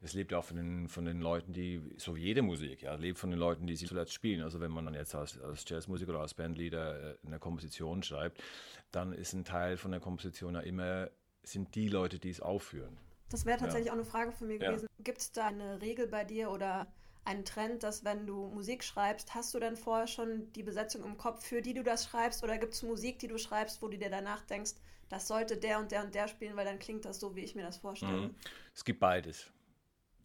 [0.03, 3.17] es lebt auch von den, von den Leuten, die, so wie jede Musik, ja, lebt
[3.17, 4.41] von den Leuten, die sie zuletzt spielen.
[4.41, 8.43] Also wenn man dann jetzt als, als Jazzmusiker oder als Bandleader äh, eine Komposition schreibt,
[8.91, 11.09] dann ist ein Teil von der Komposition ja immer,
[11.43, 12.97] sind die Leute, die es aufführen.
[13.29, 13.93] Das wäre tatsächlich ja.
[13.93, 14.87] auch eine Frage von mir gewesen.
[14.97, 15.03] Ja.
[15.03, 16.87] Gibt es da eine Regel bei dir oder
[17.23, 21.17] einen Trend, dass wenn du Musik schreibst, hast du dann vorher schon die Besetzung im
[21.17, 22.43] Kopf, für die du das schreibst?
[22.43, 24.73] Oder gibt es Musik, die du schreibst, wo du dir danach denkst,
[25.07, 27.55] das sollte der und der und der spielen, weil dann klingt das so, wie ich
[27.55, 28.27] mir das vorstelle?
[28.27, 28.35] Mhm.
[28.75, 29.52] Es gibt beides.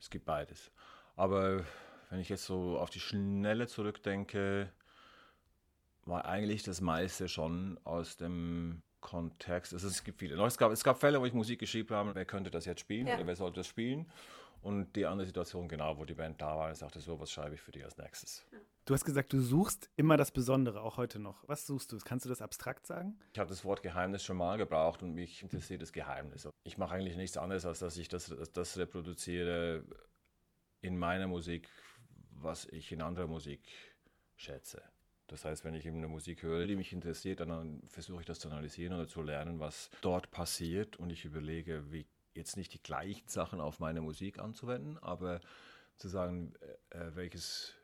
[0.01, 0.71] Es gibt beides.
[1.17, 1.65] Aber
[2.11, 4.73] wenn ich jetzt so auf die Schnelle zurückdenke,
[6.05, 9.75] war eigentlich das meiste schon aus dem Kontext.
[9.75, 10.43] Also es gibt viele.
[10.45, 13.07] Es gab, es gab Fälle, wo ich Musik geschrieben habe, wer könnte das jetzt spielen
[13.07, 13.17] Ja.
[13.17, 14.11] oder wer sollte das spielen.
[14.63, 17.55] Und die andere Situation, genau, wo die Band da war, ich sagte so, was schreibe
[17.55, 18.45] ich für die als nächstes.
[18.89, 21.47] Du hast gesagt, du suchst immer das Besondere, auch heute noch.
[21.47, 21.99] Was suchst du?
[21.99, 23.19] Kannst du das abstrakt sagen?
[23.35, 26.49] Ich habe das Wort Geheimnis schon mal gebraucht und mich interessiert das Geheimnis.
[26.65, 29.85] Ich mache eigentlich nichts anderes, als dass ich das, das reproduziere
[30.81, 31.69] in meiner Musik,
[32.31, 33.61] was ich in anderer Musik
[34.37, 34.83] schätze.
[35.27, 38.39] Das heißt, wenn ich eben eine Musik höre, die mich interessiert, dann, versuche ich das
[38.39, 42.83] zu analysieren oder zu lernen, was dort passiert und ich überlege, wie jetzt nicht die
[42.83, 45.43] gleichen Sachen auf meine Musik anzuwenden, aber
[45.99, 46.55] zu sagen,
[46.91, 47.75] äh, äh, welches,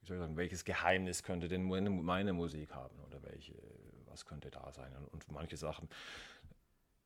[0.00, 3.54] wie soll ich sagen, welches Geheimnis könnte denn meine, Musik haben oder welche,
[4.06, 5.88] was könnte da sein und, und manche Sachen,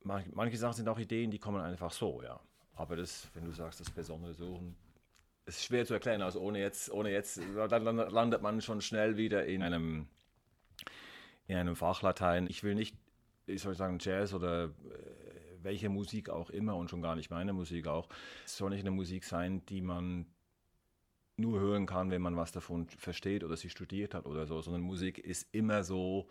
[0.01, 2.39] manche, manche Sachen sind auch Ideen, die kommen einfach so, ja.
[2.75, 4.75] Aber das, wenn du sagst, das Besondere suchen,
[5.45, 6.21] ist schwer zu erklären.
[6.21, 10.07] Also ohne jetzt, ohne jetzt, dann landet man schon schnell wieder in einem,
[11.47, 12.47] in einem Fachlatein.
[12.47, 12.97] Ich will nicht,
[13.45, 14.69] ich soll sagen, Jazz oder äh,
[15.61, 18.09] welche Musik auch immer und schon gar nicht meine Musik auch.
[18.45, 20.25] Es soll nicht eine Musik sein, die man
[21.37, 24.81] nur hören kann, wenn man was davon versteht oder sie studiert hat oder so, sondern
[24.81, 26.29] Musik ist immer so,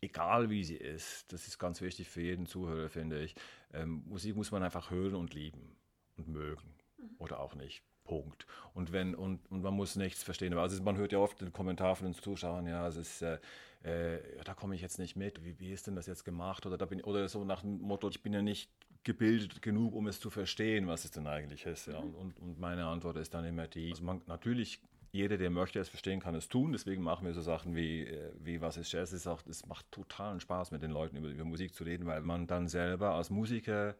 [0.00, 1.32] egal wie sie ist.
[1.32, 3.34] Das ist ganz wichtig für jeden Zuhörer, finde ich.
[3.72, 5.76] Ähm, Musik muss man einfach hören und lieben
[6.16, 6.74] und mögen
[7.18, 7.82] oder auch nicht.
[8.04, 8.46] Punkt.
[8.74, 10.52] Und wenn und, und man muss nichts verstehen.
[10.54, 13.38] Also man hört ja oft den Kommentar von den Zuschauern, ja, es ist äh,
[13.82, 15.44] äh, da komme ich jetzt nicht mit.
[15.44, 16.66] Wie, wie ist denn das jetzt gemacht?
[16.66, 18.70] Oder da bin oder so nach dem Motto, ich bin ja nicht
[19.04, 21.86] gebildet genug, um es zu verstehen, was es denn eigentlich ist.
[21.86, 21.98] Ja.
[21.98, 24.80] Und, und, und meine Antwort ist dann immer die, also man, natürlich
[25.12, 26.72] jeder, der möchte es verstehen, kann es tun.
[26.72, 29.12] Deswegen machen wir so Sachen wie, äh, wie was ist Jazz.
[29.12, 32.68] Es macht totalen Spaß, mit den Leuten über, über Musik zu reden, weil man dann
[32.68, 33.96] selber als Musiker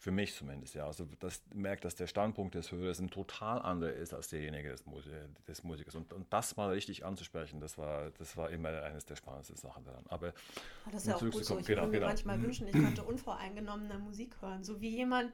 [0.00, 0.86] für mich zumindest, ja.
[0.86, 4.86] Also das merkt, dass der Standpunkt des Hörers ein total anderer ist als derjenige des,
[4.86, 5.04] Mus
[5.48, 5.96] des Musikers.
[5.96, 9.84] Und, und, das mal richtig anzusprechen, das war, das war immer eines der spannendsten Sachen
[9.84, 10.04] daran.
[10.08, 10.28] Aber
[10.84, 11.58] Ah, das ist ja auch gut so.
[11.58, 14.62] Ich würde mir manchmal wünschen, ich könnte unvoreingenommener Musik hören.
[14.62, 15.32] So wie jemand,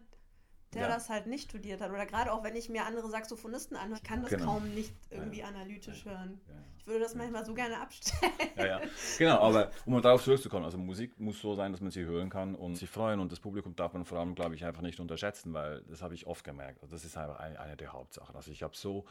[0.75, 0.89] der ja.
[0.89, 1.91] das halt nicht studiert hat.
[1.91, 4.45] Oder gerade auch, wenn ich mir andere Saxophonisten anhöre, ich kann das genau.
[4.45, 5.47] kaum nicht irgendwie ja.
[5.47, 6.41] analytisch hören.
[6.79, 8.33] Ich würde das manchmal so gerne abstellen.
[8.57, 8.81] Ja, ja.
[9.19, 12.55] Genau, aber um darauf zurückzukommen, also Musik muss so sein, dass man sie hören kann
[12.55, 15.55] und sich freuen und das Publikum darf man vor allem, glaube ich, einfach nicht unterschätzen,
[15.55, 16.83] weil das habe ich oft gemerkt.
[16.83, 18.37] Also das ist einfach eine, eine der Hauptsachen.
[18.37, 19.07] Also ich habe so,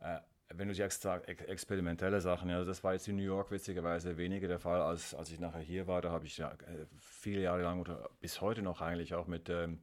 [0.00, 0.18] äh,
[0.50, 4.48] wenn du jetzt sagst, experimentelle Sachen, ja, das war jetzt in New York witzigerweise weniger
[4.48, 6.00] der Fall, als, als ich nachher hier war.
[6.00, 9.50] Da habe ich ja äh, viele Jahre lang oder bis heute noch eigentlich auch mit
[9.50, 9.80] ähm,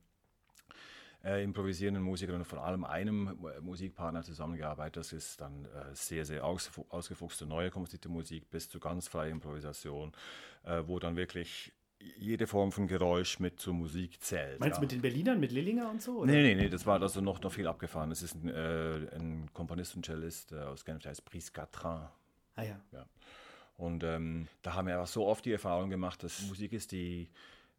[1.26, 4.98] äh, improvisierenden Musikern und vor allem einem Musikpartner zusammengearbeitet.
[4.98, 9.32] Das ist dann äh, sehr, sehr aus, ausgefuchste neue komponierte Musik bis zu ganz freie
[9.32, 10.12] Improvisation,
[10.64, 11.74] äh, wo dann wirklich
[12.18, 14.60] jede Form von Geräusch mit zur Musik zählt.
[14.60, 14.82] Meinst du ja.
[14.82, 16.20] mit den Berlinern, mit Lillinger und so?
[16.20, 16.32] Oder?
[16.32, 18.10] Nee, nee, nee, das war also noch, noch viel abgefahren.
[18.12, 22.02] Das ist ein, äh, ein Komponist und Cellist äh, aus Genf, der heißt Brice Gatrin.
[22.56, 22.80] Ah ja.
[22.92, 23.06] ja.
[23.78, 27.30] Und ähm, da haben wir einfach so oft die Erfahrung gemacht, dass Musik ist die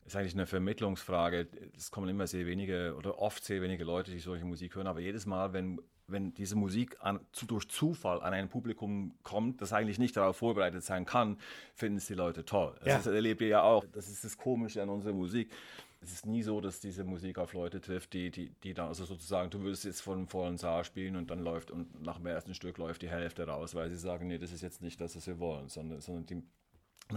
[0.07, 1.49] ist eigentlich eine Vermittlungsfrage.
[1.77, 5.01] Es kommen immer sehr wenige oder oft sehr wenige Leute, die solche Musik hören, aber
[5.01, 9.73] jedes Mal, wenn, wenn diese Musik an, zu, durch Zufall an ein Publikum kommt, das
[9.73, 11.39] eigentlich nicht darauf vorbereitet sein kann,
[11.75, 12.79] finden es die Leute toll.
[12.85, 12.97] Ja.
[12.97, 13.85] Das erlebt ihr ja auch.
[13.93, 15.53] Das ist das Komische an unserer Musik.
[16.01, 19.05] Es ist nie so, dass diese Musik auf Leute trifft, die, die, die dann, also
[19.05, 22.27] sozusagen, du würdest jetzt vor einem vollen Saal spielen und dann läuft, und nach dem
[22.27, 25.17] ersten Stück läuft die Hälfte raus, weil sie sagen, nee, das ist jetzt nicht das,
[25.17, 26.43] was wir wollen, sondern, sondern die,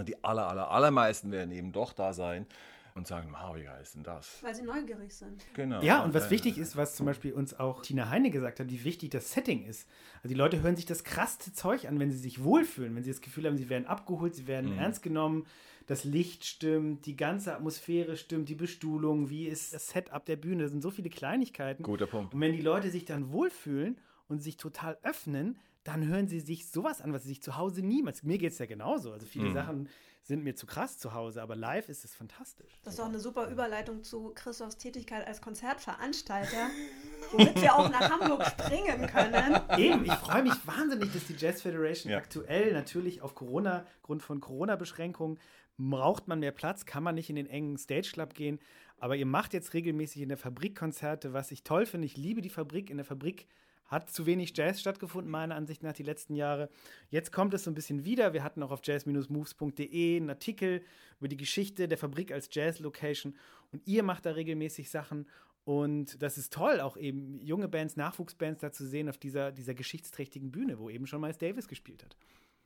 [0.05, 2.47] die aller, aller, allermeisten werden eben doch da sein
[2.95, 4.37] und sagen, wow, wie heißt denn das?
[4.41, 5.43] Weil sie neugierig sind.
[5.53, 5.81] Genau.
[5.81, 8.69] Ja, und was äh, wichtig ist, was zum Beispiel uns auch Tina Heine gesagt hat,
[8.69, 9.87] wie wichtig das Setting ist.
[10.17, 13.11] Also die Leute hören sich das krasseste Zeug an, wenn sie sich wohlfühlen, wenn sie
[13.11, 14.79] das Gefühl haben, sie werden abgeholt, sie werden mhm.
[14.79, 15.45] ernst genommen,
[15.87, 20.63] das Licht stimmt, die ganze Atmosphäre stimmt, die Bestuhlung, wie ist das Setup der Bühne,
[20.63, 21.81] das sind so viele Kleinigkeiten.
[21.83, 22.33] Guter Punkt.
[22.33, 23.97] Und wenn die Leute sich dann wohlfühlen
[24.27, 27.81] und sich total öffnen, dann hören sie sich sowas an, was sie sich zu Hause
[27.81, 28.23] niemals.
[28.23, 29.11] Mir geht es ja genauso.
[29.11, 29.53] Also viele mhm.
[29.53, 29.89] Sachen
[30.21, 32.79] sind mir zu krass zu Hause, aber live ist es fantastisch.
[32.83, 36.69] Das ist auch eine super Überleitung zu Christophs Tätigkeit als Konzertveranstalter,
[37.31, 39.61] womit wir auch nach Hamburg springen können.
[39.77, 42.17] Eben, ich freue mich wahnsinnig, dass die Jazz Federation ja.
[42.17, 45.39] aktuell natürlich auf Corona, Grund von Corona-Beschränkungen,
[45.77, 48.59] braucht man mehr Platz, kann man nicht in den engen Stage Club gehen,
[48.99, 52.05] aber ihr macht jetzt regelmäßig in der Fabrik Konzerte, was ich toll finde.
[52.05, 52.89] Ich liebe die Fabrik.
[52.89, 53.47] In der Fabrik
[53.89, 56.69] hat zu wenig Jazz stattgefunden, meiner Ansicht nach, die letzten Jahre.
[57.09, 58.33] Jetzt kommt es so ein bisschen wieder.
[58.33, 60.81] Wir hatten auch auf jazz-moves.de einen Artikel
[61.19, 63.35] über die Geschichte der Fabrik als Jazz-Location.
[63.71, 65.27] Und ihr macht da regelmäßig Sachen.
[65.65, 69.73] Und das ist toll, auch eben junge Bands, Nachwuchsbands da zu sehen auf dieser, dieser
[69.73, 72.15] geschichtsträchtigen Bühne, wo eben schon Miles Davis gespielt hat.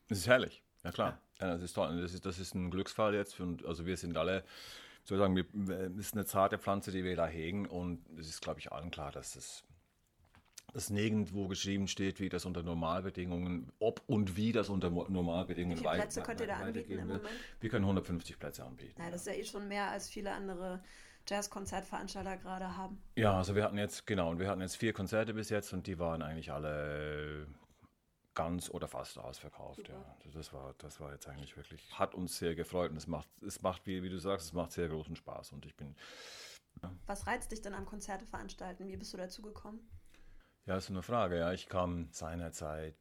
[0.08, 1.20] Das ist herrlich, ja klar.
[1.40, 1.48] Ja.
[1.48, 2.02] Ja, das ist toll.
[2.02, 3.40] Das ist, das ist ein Glücksfall jetzt.
[3.40, 4.44] Und also wir sind alle,
[5.04, 7.66] sozusagen, es ist eine zarte Pflanze, die wir da hegen.
[7.66, 9.64] Und es ist, glaube ich, allen klar, dass das
[10.74, 15.82] dass nirgendwo geschrieben steht, wie das unter Normalbedingungen, ob und wie das unter Normalbedingungen Wie
[15.82, 17.30] viele Plätze könnt ihr da anbieten im Moment?
[17.60, 19.00] Wir können 150 Plätze anbieten.
[19.00, 20.84] Ja, das ist ja eh schon mehr, als viele andere
[21.28, 23.02] Jazz-Konzertveranstalter gerade haben.
[23.16, 25.88] Ja, also wir hatten jetzt, genau, und wir hatten jetzt vier Konzerte bis jetzt und
[25.88, 27.48] die waren eigentlich alle
[28.34, 29.88] ganz oder fast ausverkauft.
[29.88, 30.16] Ja.
[30.18, 33.30] Also das war, das war jetzt eigentlich wirklich, hat uns sehr gefreut und es macht,
[33.46, 35.96] es macht, wie, wie du sagst, es macht sehr großen Spaß und ich bin.
[36.82, 36.92] Ja.
[37.06, 38.88] Was reizt dich denn am Konzerte veranstalten?
[38.88, 39.88] Wie bist du dazu gekommen?
[40.66, 41.38] Ja, das ist eine Frage.
[41.38, 42.96] Ja, ich kam seinerzeit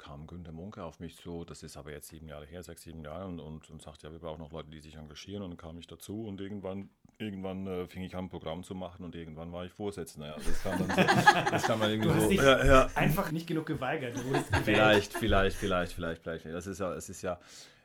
[0.00, 3.04] kam Günter Munke auf mich zu, das ist aber jetzt sieben Jahre her, sechs, sieben
[3.04, 5.42] Jahre, und, und, und sagte, ja, wir brauchen noch Leute, die sich engagieren.
[5.42, 6.88] Und dann kam ich dazu und irgendwann,
[7.18, 10.28] irgendwann äh, fing ich an, ein Programm zu machen und irgendwann war ich Vorsitzender.
[10.28, 12.42] Ja, das kam dann so, das kam dann irgendwie so.
[12.42, 12.90] Ja, ja.
[12.94, 14.16] Einfach nicht genug geweigert.
[14.64, 16.46] vielleicht, vielleicht, vielleicht, vielleicht, vielleicht.
[16.46, 17.38] Das ist ja, es ist ja,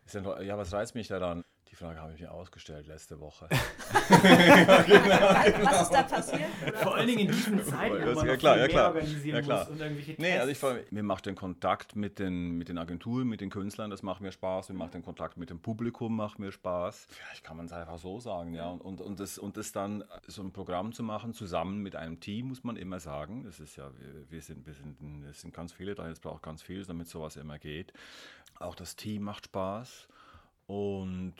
[0.05, 1.43] ist ja, ja, was reizt mich daran?
[1.75, 3.49] Die Frage habe ich mir ausgestellt letzte Woche.
[3.49, 6.47] Was ist da passiert?
[6.75, 8.93] Vor allen Dingen in diesen Zeiten, wo man ja, klar, ja, klar.
[8.93, 9.65] organisieren ja, klar.
[9.65, 10.91] muss und irgendwelche Nee, also ich Tests.
[10.93, 14.31] mir macht den Kontakt mit den, mit den Agenturen, mit den Künstlern, das macht mir
[14.31, 14.69] Spaß.
[14.69, 17.07] Mir macht den Kontakt mit dem Publikum, macht mir Spaß.
[17.09, 18.69] Vielleicht kann man es einfach so sagen, ja.
[18.69, 22.21] Und, und, und, das, und das dann so ein Programm zu machen, zusammen mit einem
[22.21, 23.43] Team, muss man immer sagen.
[23.43, 26.41] Das ist ja, wir, wir sind, wir sind, es sind ganz viele da, es braucht
[26.41, 27.91] ganz viel, damit sowas immer geht.
[28.59, 30.07] Auch das Team macht Spaß.
[30.67, 31.35] Und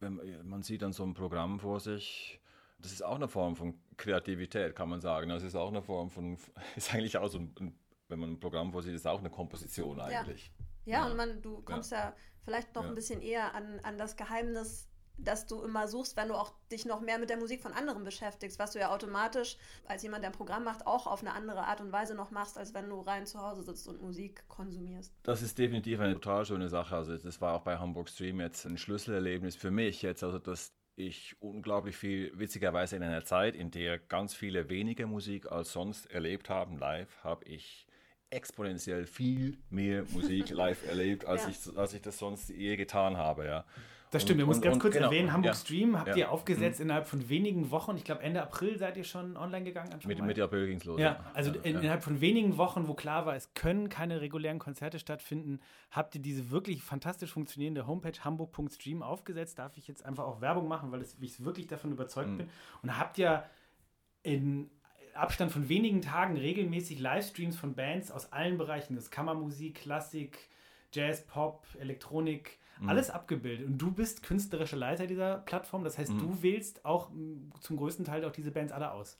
[0.00, 2.40] wenn, man sieht dann so ein Programm vor sich,
[2.78, 5.30] das ist auch eine Form von Kreativität, kann man sagen.
[5.30, 6.36] Das ist auch eine Form von,
[6.76, 7.74] ist eigentlich auch so ein,
[8.08, 10.52] wenn man ein Programm vorsieht, ist auch eine Komposition eigentlich.
[10.84, 12.88] Ja, ja und man, du kommst ja, ja vielleicht noch ja.
[12.88, 16.84] ein bisschen eher an, an das Geheimnis dass du immer suchst, wenn du auch dich
[16.84, 20.30] noch mehr mit der Musik von anderen beschäftigst, was du ja automatisch als jemand, der
[20.30, 23.00] ein Programm macht, auch auf eine andere Art und Weise noch machst, als wenn du
[23.00, 25.14] rein zu Hause sitzt und Musik konsumierst.
[25.22, 26.96] Das ist definitiv eine total schöne Sache.
[26.96, 30.72] Also das war auch bei Hamburg Stream jetzt ein Schlüsselerlebnis für mich jetzt, also dass
[30.96, 36.10] ich unglaublich viel, witzigerweise in einer Zeit, in der ganz viele weniger Musik als sonst
[36.10, 37.86] erlebt haben, live, habe ich
[38.30, 41.50] exponentiell viel mehr Musik live erlebt, als, ja.
[41.50, 43.64] ich, als ich das sonst je getan habe, ja.
[44.10, 46.78] Das stimmt, wir müssen ganz kurz genau, erwähnen, Hamburg ja, Stream habt ja, ihr aufgesetzt
[46.78, 46.86] mhm.
[46.86, 47.96] innerhalb von wenigen Wochen.
[47.96, 49.90] Ich glaube, Ende April seid ihr schon online gegangen.
[50.04, 51.00] Mit, Mitte April ging es los.
[51.00, 54.98] Ja, also in, innerhalb von wenigen Wochen, wo klar war, es können keine regulären Konzerte
[54.98, 59.58] stattfinden, habt ihr diese wirklich fantastisch funktionierende Homepage hamburg.stream aufgesetzt.
[59.58, 62.38] Darf ich jetzt einfach auch Werbung machen, weil ich wirklich davon überzeugt mhm.
[62.38, 62.50] bin.
[62.82, 63.44] Und habt ja
[64.22, 64.70] in
[65.14, 68.94] Abstand von wenigen Tagen regelmäßig Livestreams von Bands aus allen Bereichen.
[68.94, 70.50] Das ist Kammermusik, Klassik,
[70.92, 72.88] Jazz, Pop, Elektronik, mhm.
[72.88, 73.66] alles abgebildet.
[73.66, 75.84] Und du bist künstlerischer Leiter dieser Plattform.
[75.84, 76.18] Das heißt, mhm.
[76.18, 77.10] du wählst auch
[77.60, 79.18] zum größten Teil auch diese Bands alle aus.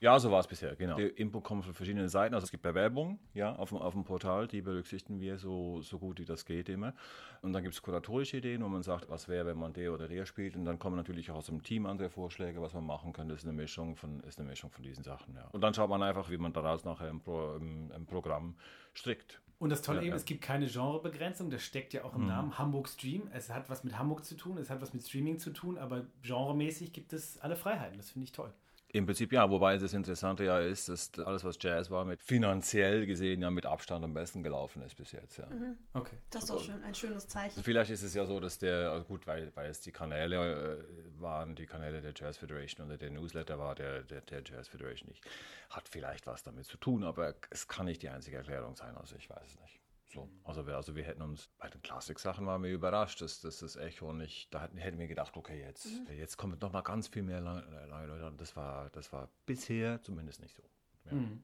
[0.00, 0.94] Ja, so war es bisher, genau.
[0.94, 2.32] Die Input kommt von verschiedenen Seiten.
[2.32, 5.98] Also es gibt Bewerbungen ja, auf, dem, auf dem Portal, die berücksichtigen wir so, so
[5.98, 6.94] gut wie das geht immer.
[7.42, 10.06] Und dann gibt es kuratorische Ideen, wo man sagt, was wäre, wenn man der oder
[10.06, 10.54] der spielt.
[10.54, 13.34] Und dann kommen natürlich auch aus dem Team andere Vorschläge, was man machen könnte.
[13.34, 15.34] Das ist eine Mischung von, ist eine Mischung von diesen Sachen.
[15.34, 15.48] Ja.
[15.50, 18.54] Und dann schaut man einfach, wie man daraus nachher im, Pro, im, im Programm
[18.94, 19.40] strickt.
[19.58, 20.16] Und das Tolle ja, eben, ja.
[20.16, 22.28] es gibt keine Genrebegrenzung, das steckt ja auch im mhm.
[22.28, 23.28] Namen Hamburg Stream.
[23.32, 26.06] Es hat was mit Hamburg zu tun, es hat was mit Streaming zu tun, aber
[26.22, 27.98] genremäßig gibt es alle Freiheiten.
[27.98, 28.52] Das finde ich toll.
[28.98, 33.06] Im Prinzip ja, wobei das Interessante ja ist, dass alles, was Jazz war, mit finanziell
[33.06, 35.38] gesehen ja mit Abstand am besten gelaufen ist bis jetzt.
[35.38, 35.46] Ja.
[35.46, 35.78] Mhm.
[35.94, 36.16] Okay.
[36.30, 37.62] Das ist doch schön, ein schönes Zeichen.
[37.62, 41.20] Vielleicht ist es ja so, dass der, also gut, weil, weil es die Kanäle äh,
[41.20, 45.08] waren, die Kanäle der Jazz Federation oder der Newsletter war der, der, der Jazz Federation
[45.08, 45.24] nicht,
[45.70, 49.14] hat vielleicht was damit zu tun, aber es kann nicht die einzige Erklärung sein, also
[49.14, 49.80] ich weiß es nicht.
[50.10, 53.58] So, also, wir, also wir hätten uns bei den Klassik-Sachen waren wir überrascht, dass, dass
[53.58, 56.16] das Echo nicht, da hätten, hätten wir gedacht, okay, jetzt, mhm.
[56.16, 58.32] jetzt kommen noch mal ganz viel mehr Leute.
[58.38, 60.62] Das war, das war bisher zumindest nicht so.
[61.04, 61.12] Ja.
[61.12, 61.42] Mhm.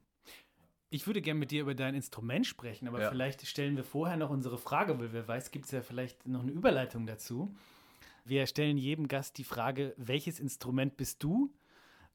[0.88, 3.10] Ich würde gerne mit dir über dein Instrument sprechen, aber ja.
[3.10, 6.40] vielleicht stellen wir vorher noch unsere Frage, weil wer weiß, gibt es ja vielleicht noch
[6.40, 7.54] eine Überleitung dazu.
[8.24, 11.52] Wir stellen jedem Gast die Frage, welches Instrument bist du?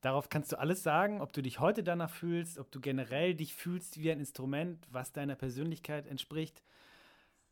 [0.01, 3.53] Darauf kannst du alles sagen, ob du dich heute danach fühlst, ob du generell dich
[3.53, 6.63] fühlst wie ein Instrument, was deiner Persönlichkeit entspricht.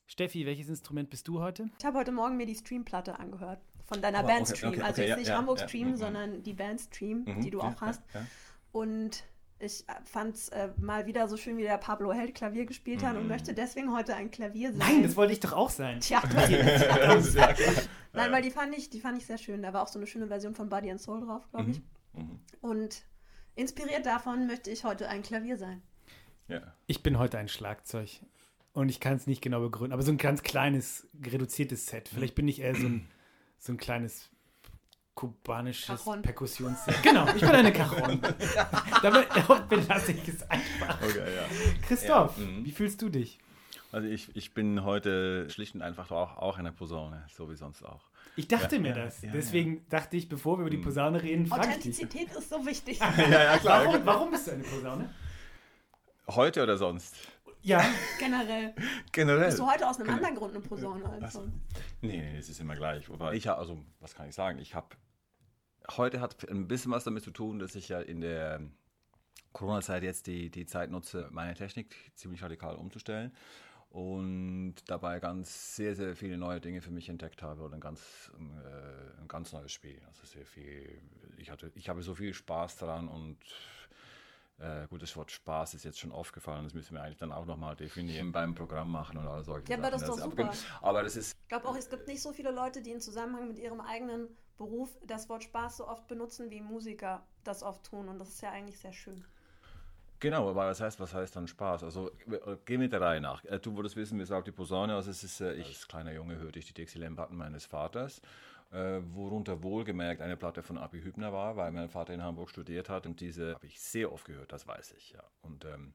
[0.06, 1.70] Steffi, welches Instrument bist du heute?
[1.80, 4.70] Ich habe heute Morgen mir die Streamplatte angehört von deiner oh, Band Stream.
[4.70, 5.96] Okay, okay, also jetzt ja, nicht ja, Hamburg ja, Stream, mhm.
[5.98, 8.02] sondern die Band Stream, mhm, die du auch hast.
[8.72, 9.26] Und
[9.60, 13.16] ich fand es äh, mal wieder so schön, wie der Pablo Held Klavier gespielt hat
[13.16, 13.22] mhm.
[13.22, 14.80] und möchte deswegen heute ein Klavier sein.
[14.80, 16.00] Nein, das wollte ich doch auch sein.
[16.00, 17.36] Tja, du hast
[18.14, 19.62] Nein, weil die fand, ich, die fand ich sehr schön.
[19.64, 21.80] Da war auch so eine schöne Version von Body and Soul drauf, glaube ich.
[21.80, 21.97] Mhm.
[22.18, 22.40] Mhm.
[22.62, 23.04] Und
[23.56, 25.82] inspiriert davon möchte ich heute ein Klavier sein.
[26.48, 26.62] Ja.
[26.88, 28.10] Ich bin heute ein Schlagzeug.
[28.74, 32.10] Und ich kann es nicht genau begründen, aber so ein ganz kleines, reduziertes Set.
[32.10, 33.08] Vielleicht bin ich eher so ein,
[33.58, 34.30] so ein kleines
[35.16, 37.02] kubanisches Perkussionsset.
[37.02, 38.22] Genau, ich bin eine Cajon.
[39.02, 39.28] Damit
[39.70, 41.02] belasse ich es einfach.
[41.02, 41.44] Okay, ja.
[41.88, 42.66] Christoph, ja, mhm.
[42.66, 43.40] wie fühlst du dich?
[43.92, 47.84] Also ich, ich bin heute schlicht und einfach auch, auch eine Posaune, so wie sonst
[47.84, 48.10] auch.
[48.36, 49.22] Ich dachte Ja, mir ja, das.
[49.22, 51.70] ja, Deswegen dachte ich, bevor wir über die Posaune reden, frage.
[51.70, 53.00] Authentizität ist so wichtig.
[53.18, 55.10] Ja, ja, Warum, warum bist du eine Posaune?
[56.28, 57.16] Heute oder sonst?
[57.62, 57.84] Ja,
[58.20, 58.76] Generell.
[59.12, 59.46] Generell.
[59.48, 61.54] Bist du heute aus einem anderen Grund eine Posaune als sonst?
[62.02, 63.10] Nee, nee, es ist immer gleich.
[63.10, 64.60] Wobei ich also, was kann ich sagen?
[64.60, 64.88] Ich habe
[65.96, 68.62] heute hat ein bisschen was damit zu tun, dass ich ja in der
[69.54, 73.32] Corona-Zeit jetzt die, die Zeit nutze, meine Technik ziemlich radikal umzustellen
[73.90, 78.32] und dabei ganz sehr, sehr viele neue Dinge für mich entdeckt habe und ein ganz,
[78.38, 80.02] äh, ein ganz neues Spiel.
[80.08, 81.02] Also sehr viel,
[81.38, 83.38] ich, hatte, ich habe so viel Spaß daran und
[84.60, 87.46] äh, gut, das Wort Spaß ist jetzt schon aufgefallen, das müssen wir eigentlich dann auch
[87.46, 90.20] nochmal definieren beim Programm machen und all solche Ja, aber das ist Sachen.
[90.20, 90.52] doch super.
[90.82, 93.48] Aber das ist Ich glaube auch, es gibt nicht so viele Leute, die im Zusammenhang
[93.48, 98.10] mit ihrem eigenen Beruf das Wort Spaß so oft benutzen, wie Musiker das oft tun.
[98.10, 99.24] Und das ist ja eigentlich sehr schön.
[100.20, 101.84] Genau, aber was heißt, was heißt dann Spaß?
[101.84, 103.44] Also äh, geh mit der Reihe nach.
[103.46, 106.12] Äh, Du würdest wissen, wie sagt die Posaune, also es ist, äh, ich als kleiner
[106.14, 108.22] Junge hörte ich die Dixieland-Platten meines Vaters,
[108.72, 112.90] äh, worunter wohlgemerkt eine Platte von Abi Hübner war, weil mein Vater in Hamburg studiert
[112.90, 115.24] hat und diese habe ich sehr oft gehört, das weiß ich, ja.
[115.42, 115.94] Und ähm,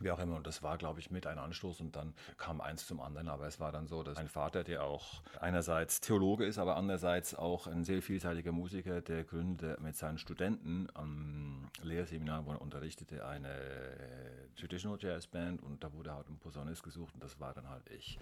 [0.00, 2.86] wie auch immer, und das war, glaube ich, mit ein Anstoß und dann kam eins
[2.86, 3.28] zum anderen.
[3.28, 7.34] Aber es war dann so, dass mein Vater, der auch einerseits Theologe ist, aber andererseits
[7.34, 13.26] auch ein sehr vielseitiger Musiker, der gründete mit seinen Studenten am Lehrseminar, wo er unterrichtete,
[13.26, 17.52] eine äh, Traditional Jazz Band und da wurde halt ein Posaunist gesucht und das war
[17.54, 18.18] dann halt ich.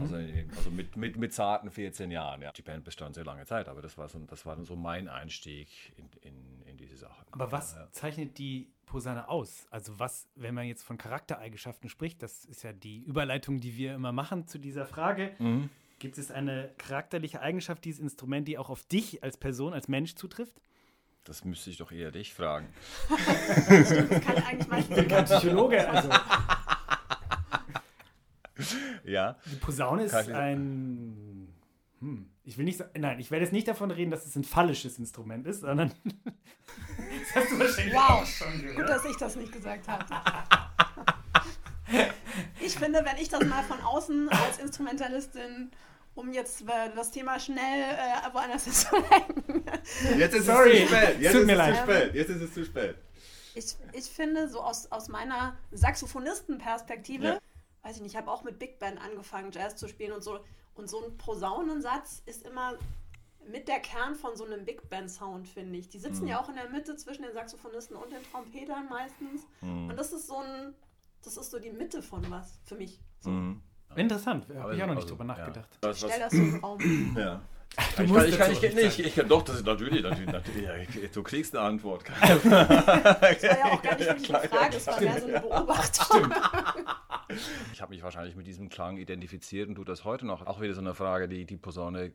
[0.00, 0.16] Also,
[0.56, 2.42] also mit, mit, mit zarten 14 Jahren.
[2.42, 2.52] Ja.
[2.52, 5.08] Die Band bestand sehr lange Zeit, aber das war, so, das war dann so mein
[5.08, 7.24] Einstieg in, in, in diese Sache.
[7.30, 7.88] aber was Ja.
[7.92, 9.66] zeichnet die Posaune aus?
[9.70, 13.94] Also was, wenn man jetzt von Charaktereigenschaften spricht, das ist ja die Überleitung, die wir
[13.94, 15.34] immer machen zu dieser Frage.
[15.38, 15.70] Mhm.
[15.98, 20.14] Gibt es eine charakterliche Eigenschaft dieses Instrument, die auch auf dich als Person, als Mensch
[20.16, 20.60] zutrifft?
[21.24, 22.68] Das müsste ich doch eher dich fragen.
[23.08, 23.88] Das
[24.20, 26.10] kann eigentlich meistens Kein Psychologe, also
[29.04, 29.36] Ja.
[29.50, 31.48] die Posaune ist ich- ein.
[32.00, 34.44] Hm, ich will nicht sagen, nein, ich werde jetzt nicht davon reden, dass es ein
[34.44, 35.92] phallisches Instrument ist, sondern.
[36.04, 38.10] das hast du wahrscheinlich Wow.
[38.10, 38.88] auch schon Gut, gehört.
[38.90, 40.04] dass ich das nicht gesagt habe.
[42.60, 45.70] Ich finde, wenn ich das mal von außen als Instrumentalistin,
[46.14, 49.64] um jetzt äh, das Thema schnell äh, woanders hinzulenken,
[50.18, 50.78] Jetzt ist Sorry.
[50.78, 51.20] es zu spät.
[51.20, 51.76] Jetzt Tut ist mir es leid.
[51.76, 52.14] zu spät.
[52.14, 52.96] Jetzt ist es zu spät.
[53.54, 57.38] ich, ich finde, so aus, aus meiner Saxophonistenperspektive, Ja.
[57.82, 60.40] weiß ich nicht, ich habe auch mit Big Band angefangen, Jazz zu spielen und so.
[60.74, 62.74] Und so ein Posaunensatz ist immer
[63.48, 65.88] mit der Kern von so einem Big Band Sound, finde ich.
[65.88, 66.28] Die sitzen Mhm.
[66.28, 69.42] ja auch in der Mitte zwischen den Saxophonisten und den Trompetern meistens.
[69.60, 69.90] Mhm.
[69.90, 70.74] Und das ist so ein,
[71.22, 72.98] das ist so die Mitte von was für mich.
[73.20, 73.30] So.
[73.30, 73.60] Mhm.
[73.96, 75.38] Interessant, habe ich auch noch nicht also, drüber ja.
[75.38, 75.68] nachgedacht.
[75.76, 77.14] Ich was, stell das so im Raum.
[77.16, 77.40] ja.
[77.96, 80.62] Du ich musst kann, ich kann, dazu ich, kann doch, das ist natürlich, natürlich, natürlich
[80.62, 82.04] ja, ich- du kriegst eine Antwort.
[82.20, 82.60] Das war
[83.40, 86.34] ja auch gar nicht wirklich klar, eine ja, Frage, es war mehr so eine Beobachtung.
[87.72, 90.46] Ich habe mich wahrscheinlich mit diesem Klang identifiziert und tue das heute noch.
[90.46, 92.12] Auch wieder so eine Frage, die die Posaune,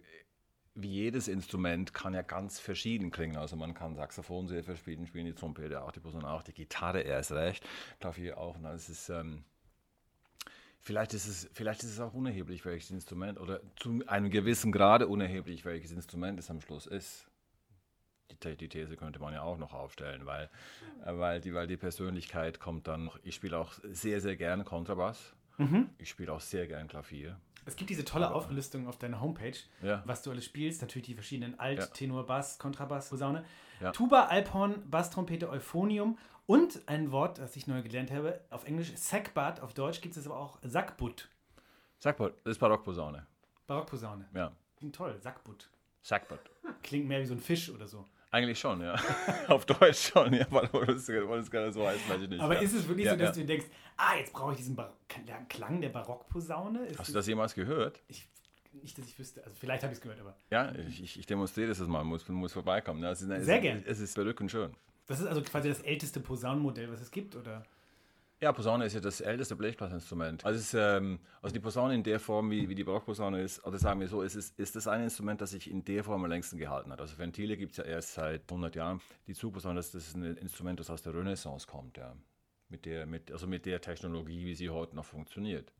[0.75, 3.37] wie jedes Instrument, kann ja ganz verschieden klingen.
[3.37, 7.01] Also man kann Saxophon sehr verschieden spielen, die Trompete auch, die Posaune auch, die Gitarre
[7.01, 7.67] erst recht,
[7.99, 8.55] Klavier auch.
[8.55, 9.43] Und das ist, ähm,
[10.79, 15.07] vielleicht, ist es, vielleicht ist es auch unerheblich, welches Instrument, oder zu einem gewissen Grade
[15.07, 17.28] unerheblich, welches Instrument es am Schluss ist.
[18.43, 20.49] Die, die These könnte man ja auch noch aufstellen, weil,
[21.05, 23.19] weil, die, weil die Persönlichkeit kommt dann noch.
[23.23, 25.33] Ich spiele auch sehr, sehr gerne Kontrabass.
[25.57, 25.89] Mhm.
[25.97, 27.39] Ich spiele auch sehr gern Klavier.
[27.65, 30.01] Es gibt diese tolle Auflistung auf deiner Homepage, Ja.
[30.05, 30.81] was du alles spielst.
[30.81, 31.85] Natürlich die verschiedenen Alt, Ja.
[31.87, 33.43] Tenor, Bass, Kontrabass, Posaune.
[33.81, 33.91] Ja.
[33.91, 39.59] Tuba, Alphorn, Basstrompete, Euphonium und ein Wort, das ich neu gelernt habe, auf Englisch Sackbut,
[39.61, 41.29] auf Deutsch gibt es aber auch Sackbut,
[41.99, 43.27] Sackbut, das ist Barockposaune.
[43.67, 44.25] Barockposaune.
[44.33, 44.51] Ja.
[44.77, 45.69] Klingt toll, Sackbut.
[46.01, 46.39] Sackbut.
[46.81, 48.05] Klingt mehr wie so ein Fisch oder so.
[48.31, 48.95] Eigentlich schon, ja.
[49.47, 52.39] Auf Deutsch schon, ja, weil es gerade so heißt, weiß ich nicht.
[52.41, 52.61] Aber ja.
[52.61, 53.41] ist es wirklich Ja, so, dass ja.
[53.41, 53.65] du denkst,
[53.97, 56.85] ah, jetzt brauche ich diesen Bar Klang- Klang der Barockposaune?
[56.85, 58.01] Ist Hast du das jemals gehört?
[58.07, 58.27] Ich,
[58.71, 59.43] nicht, dass ich wüsste.
[59.43, 62.53] Also vielleicht habe ich es gehört, aber Ja, ich, ich- demonstriere das mal, muss, muss
[62.53, 63.03] vorbeikommen.
[63.03, 63.83] Ist, es Sehr ist, gern.
[63.87, 64.75] Es ist verrückend schön.
[65.07, 67.63] das ist also quasi das älteste Posaunenmodell, was es gibt, oder?
[68.41, 70.45] Ja, Posaune ist ja das älteste Blechblasinstrument.
[70.45, 73.77] Also, ist, ähm, also die Posaune in der Form, wie, wie die Barockposaune ist, oder
[73.77, 76.29] sagen wir so, es ist, ist das ein Instrument, das sich in der Form am
[76.29, 77.01] längsten gehalten hat.
[77.01, 79.01] Also Ventile gibt es ja erst seit 100 Jahren.
[79.27, 82.15] Die Zugposaune, das, das ist ein Instrument, das aus der Renaissance kommt, ja.
[82.69, 85.73] Mit der, mit, also mit der Technologie, wie sie heute noch funktioniert.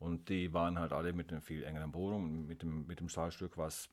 [0.00, 3.56] Und die waren halt alle mit einem viel engeren Bohrung, mit dem, mit dem Stahlstück,
[3.58, 3.90] was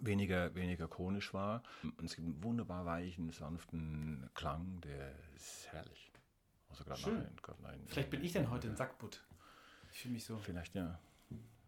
[0.00, 1.64] weniger, weniger konisch war.
[1.82, 6.10] Und es gibt einen wunderbar weichen, sanften Klang, der ist herrlich.
[6.70, 9.20] Also gerade nach, gerade nach- Vielleicht bin ich dann heute ein Sackbutt.
[9.92, 10.38] Ich fühle mich so.
[10.38, 10.98] Vielleicht ja.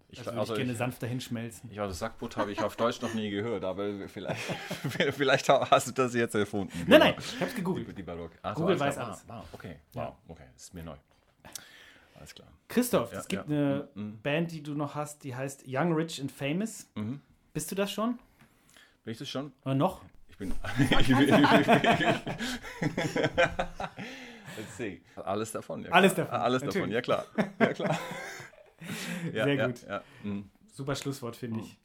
[0.08, 1.70] Ich, Also, also, würde ich gerne sanft dahin schmelzen.
[1.72, 4.42] ich, also Sackbutt habe ich auf Deutsch noch nie gehört, aber vielleicht,
[5.14, 6.70] vielleicht hast du das jetzt erfunden.
[6.80, 6.98] Nein, Genau.
[6.98, 7.96] nein, ich habe es Die, gegoogelt.
[7.96, 8.32] die Barock.
[8.42, 9.06] Ach, Google weiß klar.
[9.08, 9.24] alles.
[9.26, 10.04] Wow, wow, okay, Ja.
[10.08, 10.96] wow, okay, das ist mir neu.
[12.14, 12.48] alles klar.
[12.68, 13.54] Christoph, Ja, es gibt ja.
[13.56, 14.20] eine Mhm.
[14.20, 16.90] Band, die du noch hast, die heißt Young, Rich and Famous.
[16.94, 17.22] Mhm.
[17.54, 18.18] Bist du das schon?
[19.04, 19.50] Bin ich das schon?
[19.64, 20.02] Oder noch?
[20.28, 20.52] Ich bin.
[21.00, 21.34] ich bin
[24.56, 25.02] Let's see.
[25.16, 25.82] Alles davon.
[25.84, 26.26] Ja, Alles klar.
[26.26, 26.94] davon, Alles davon, natürlich.
[26.94, 27.26] ja klar.
[27.58, 27.98] Ja, klar.
[29.32, 29.82] Ja, Sehr ja, gut.
[29.86, 30.50] Ja, mhm.
[30.72, 31.78] Super Schlusswort, finde ich.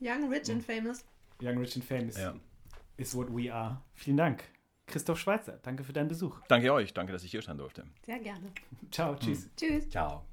[0.00, 1.02] Young, Rich and Famous.
[1.40, 2.34] Young, Rich and Famous ja.
[2.98, 3.80] is what we are.
[3.94, 4.44] Vielen Dank.
[4.86, 6.40] Christoph Schweizer, danke für deinen Besuch.
[6.48, 6.92] Danke euch.
[6.92, 7.84] Danke, dass ich hier sein durfte.
[8.04, 8.52] Sehr gerne.
[8.90, 9.48] Ciao, tschüss.
[9.56, 9.88] Tschüss.
[9.88, 10.26] Ciao.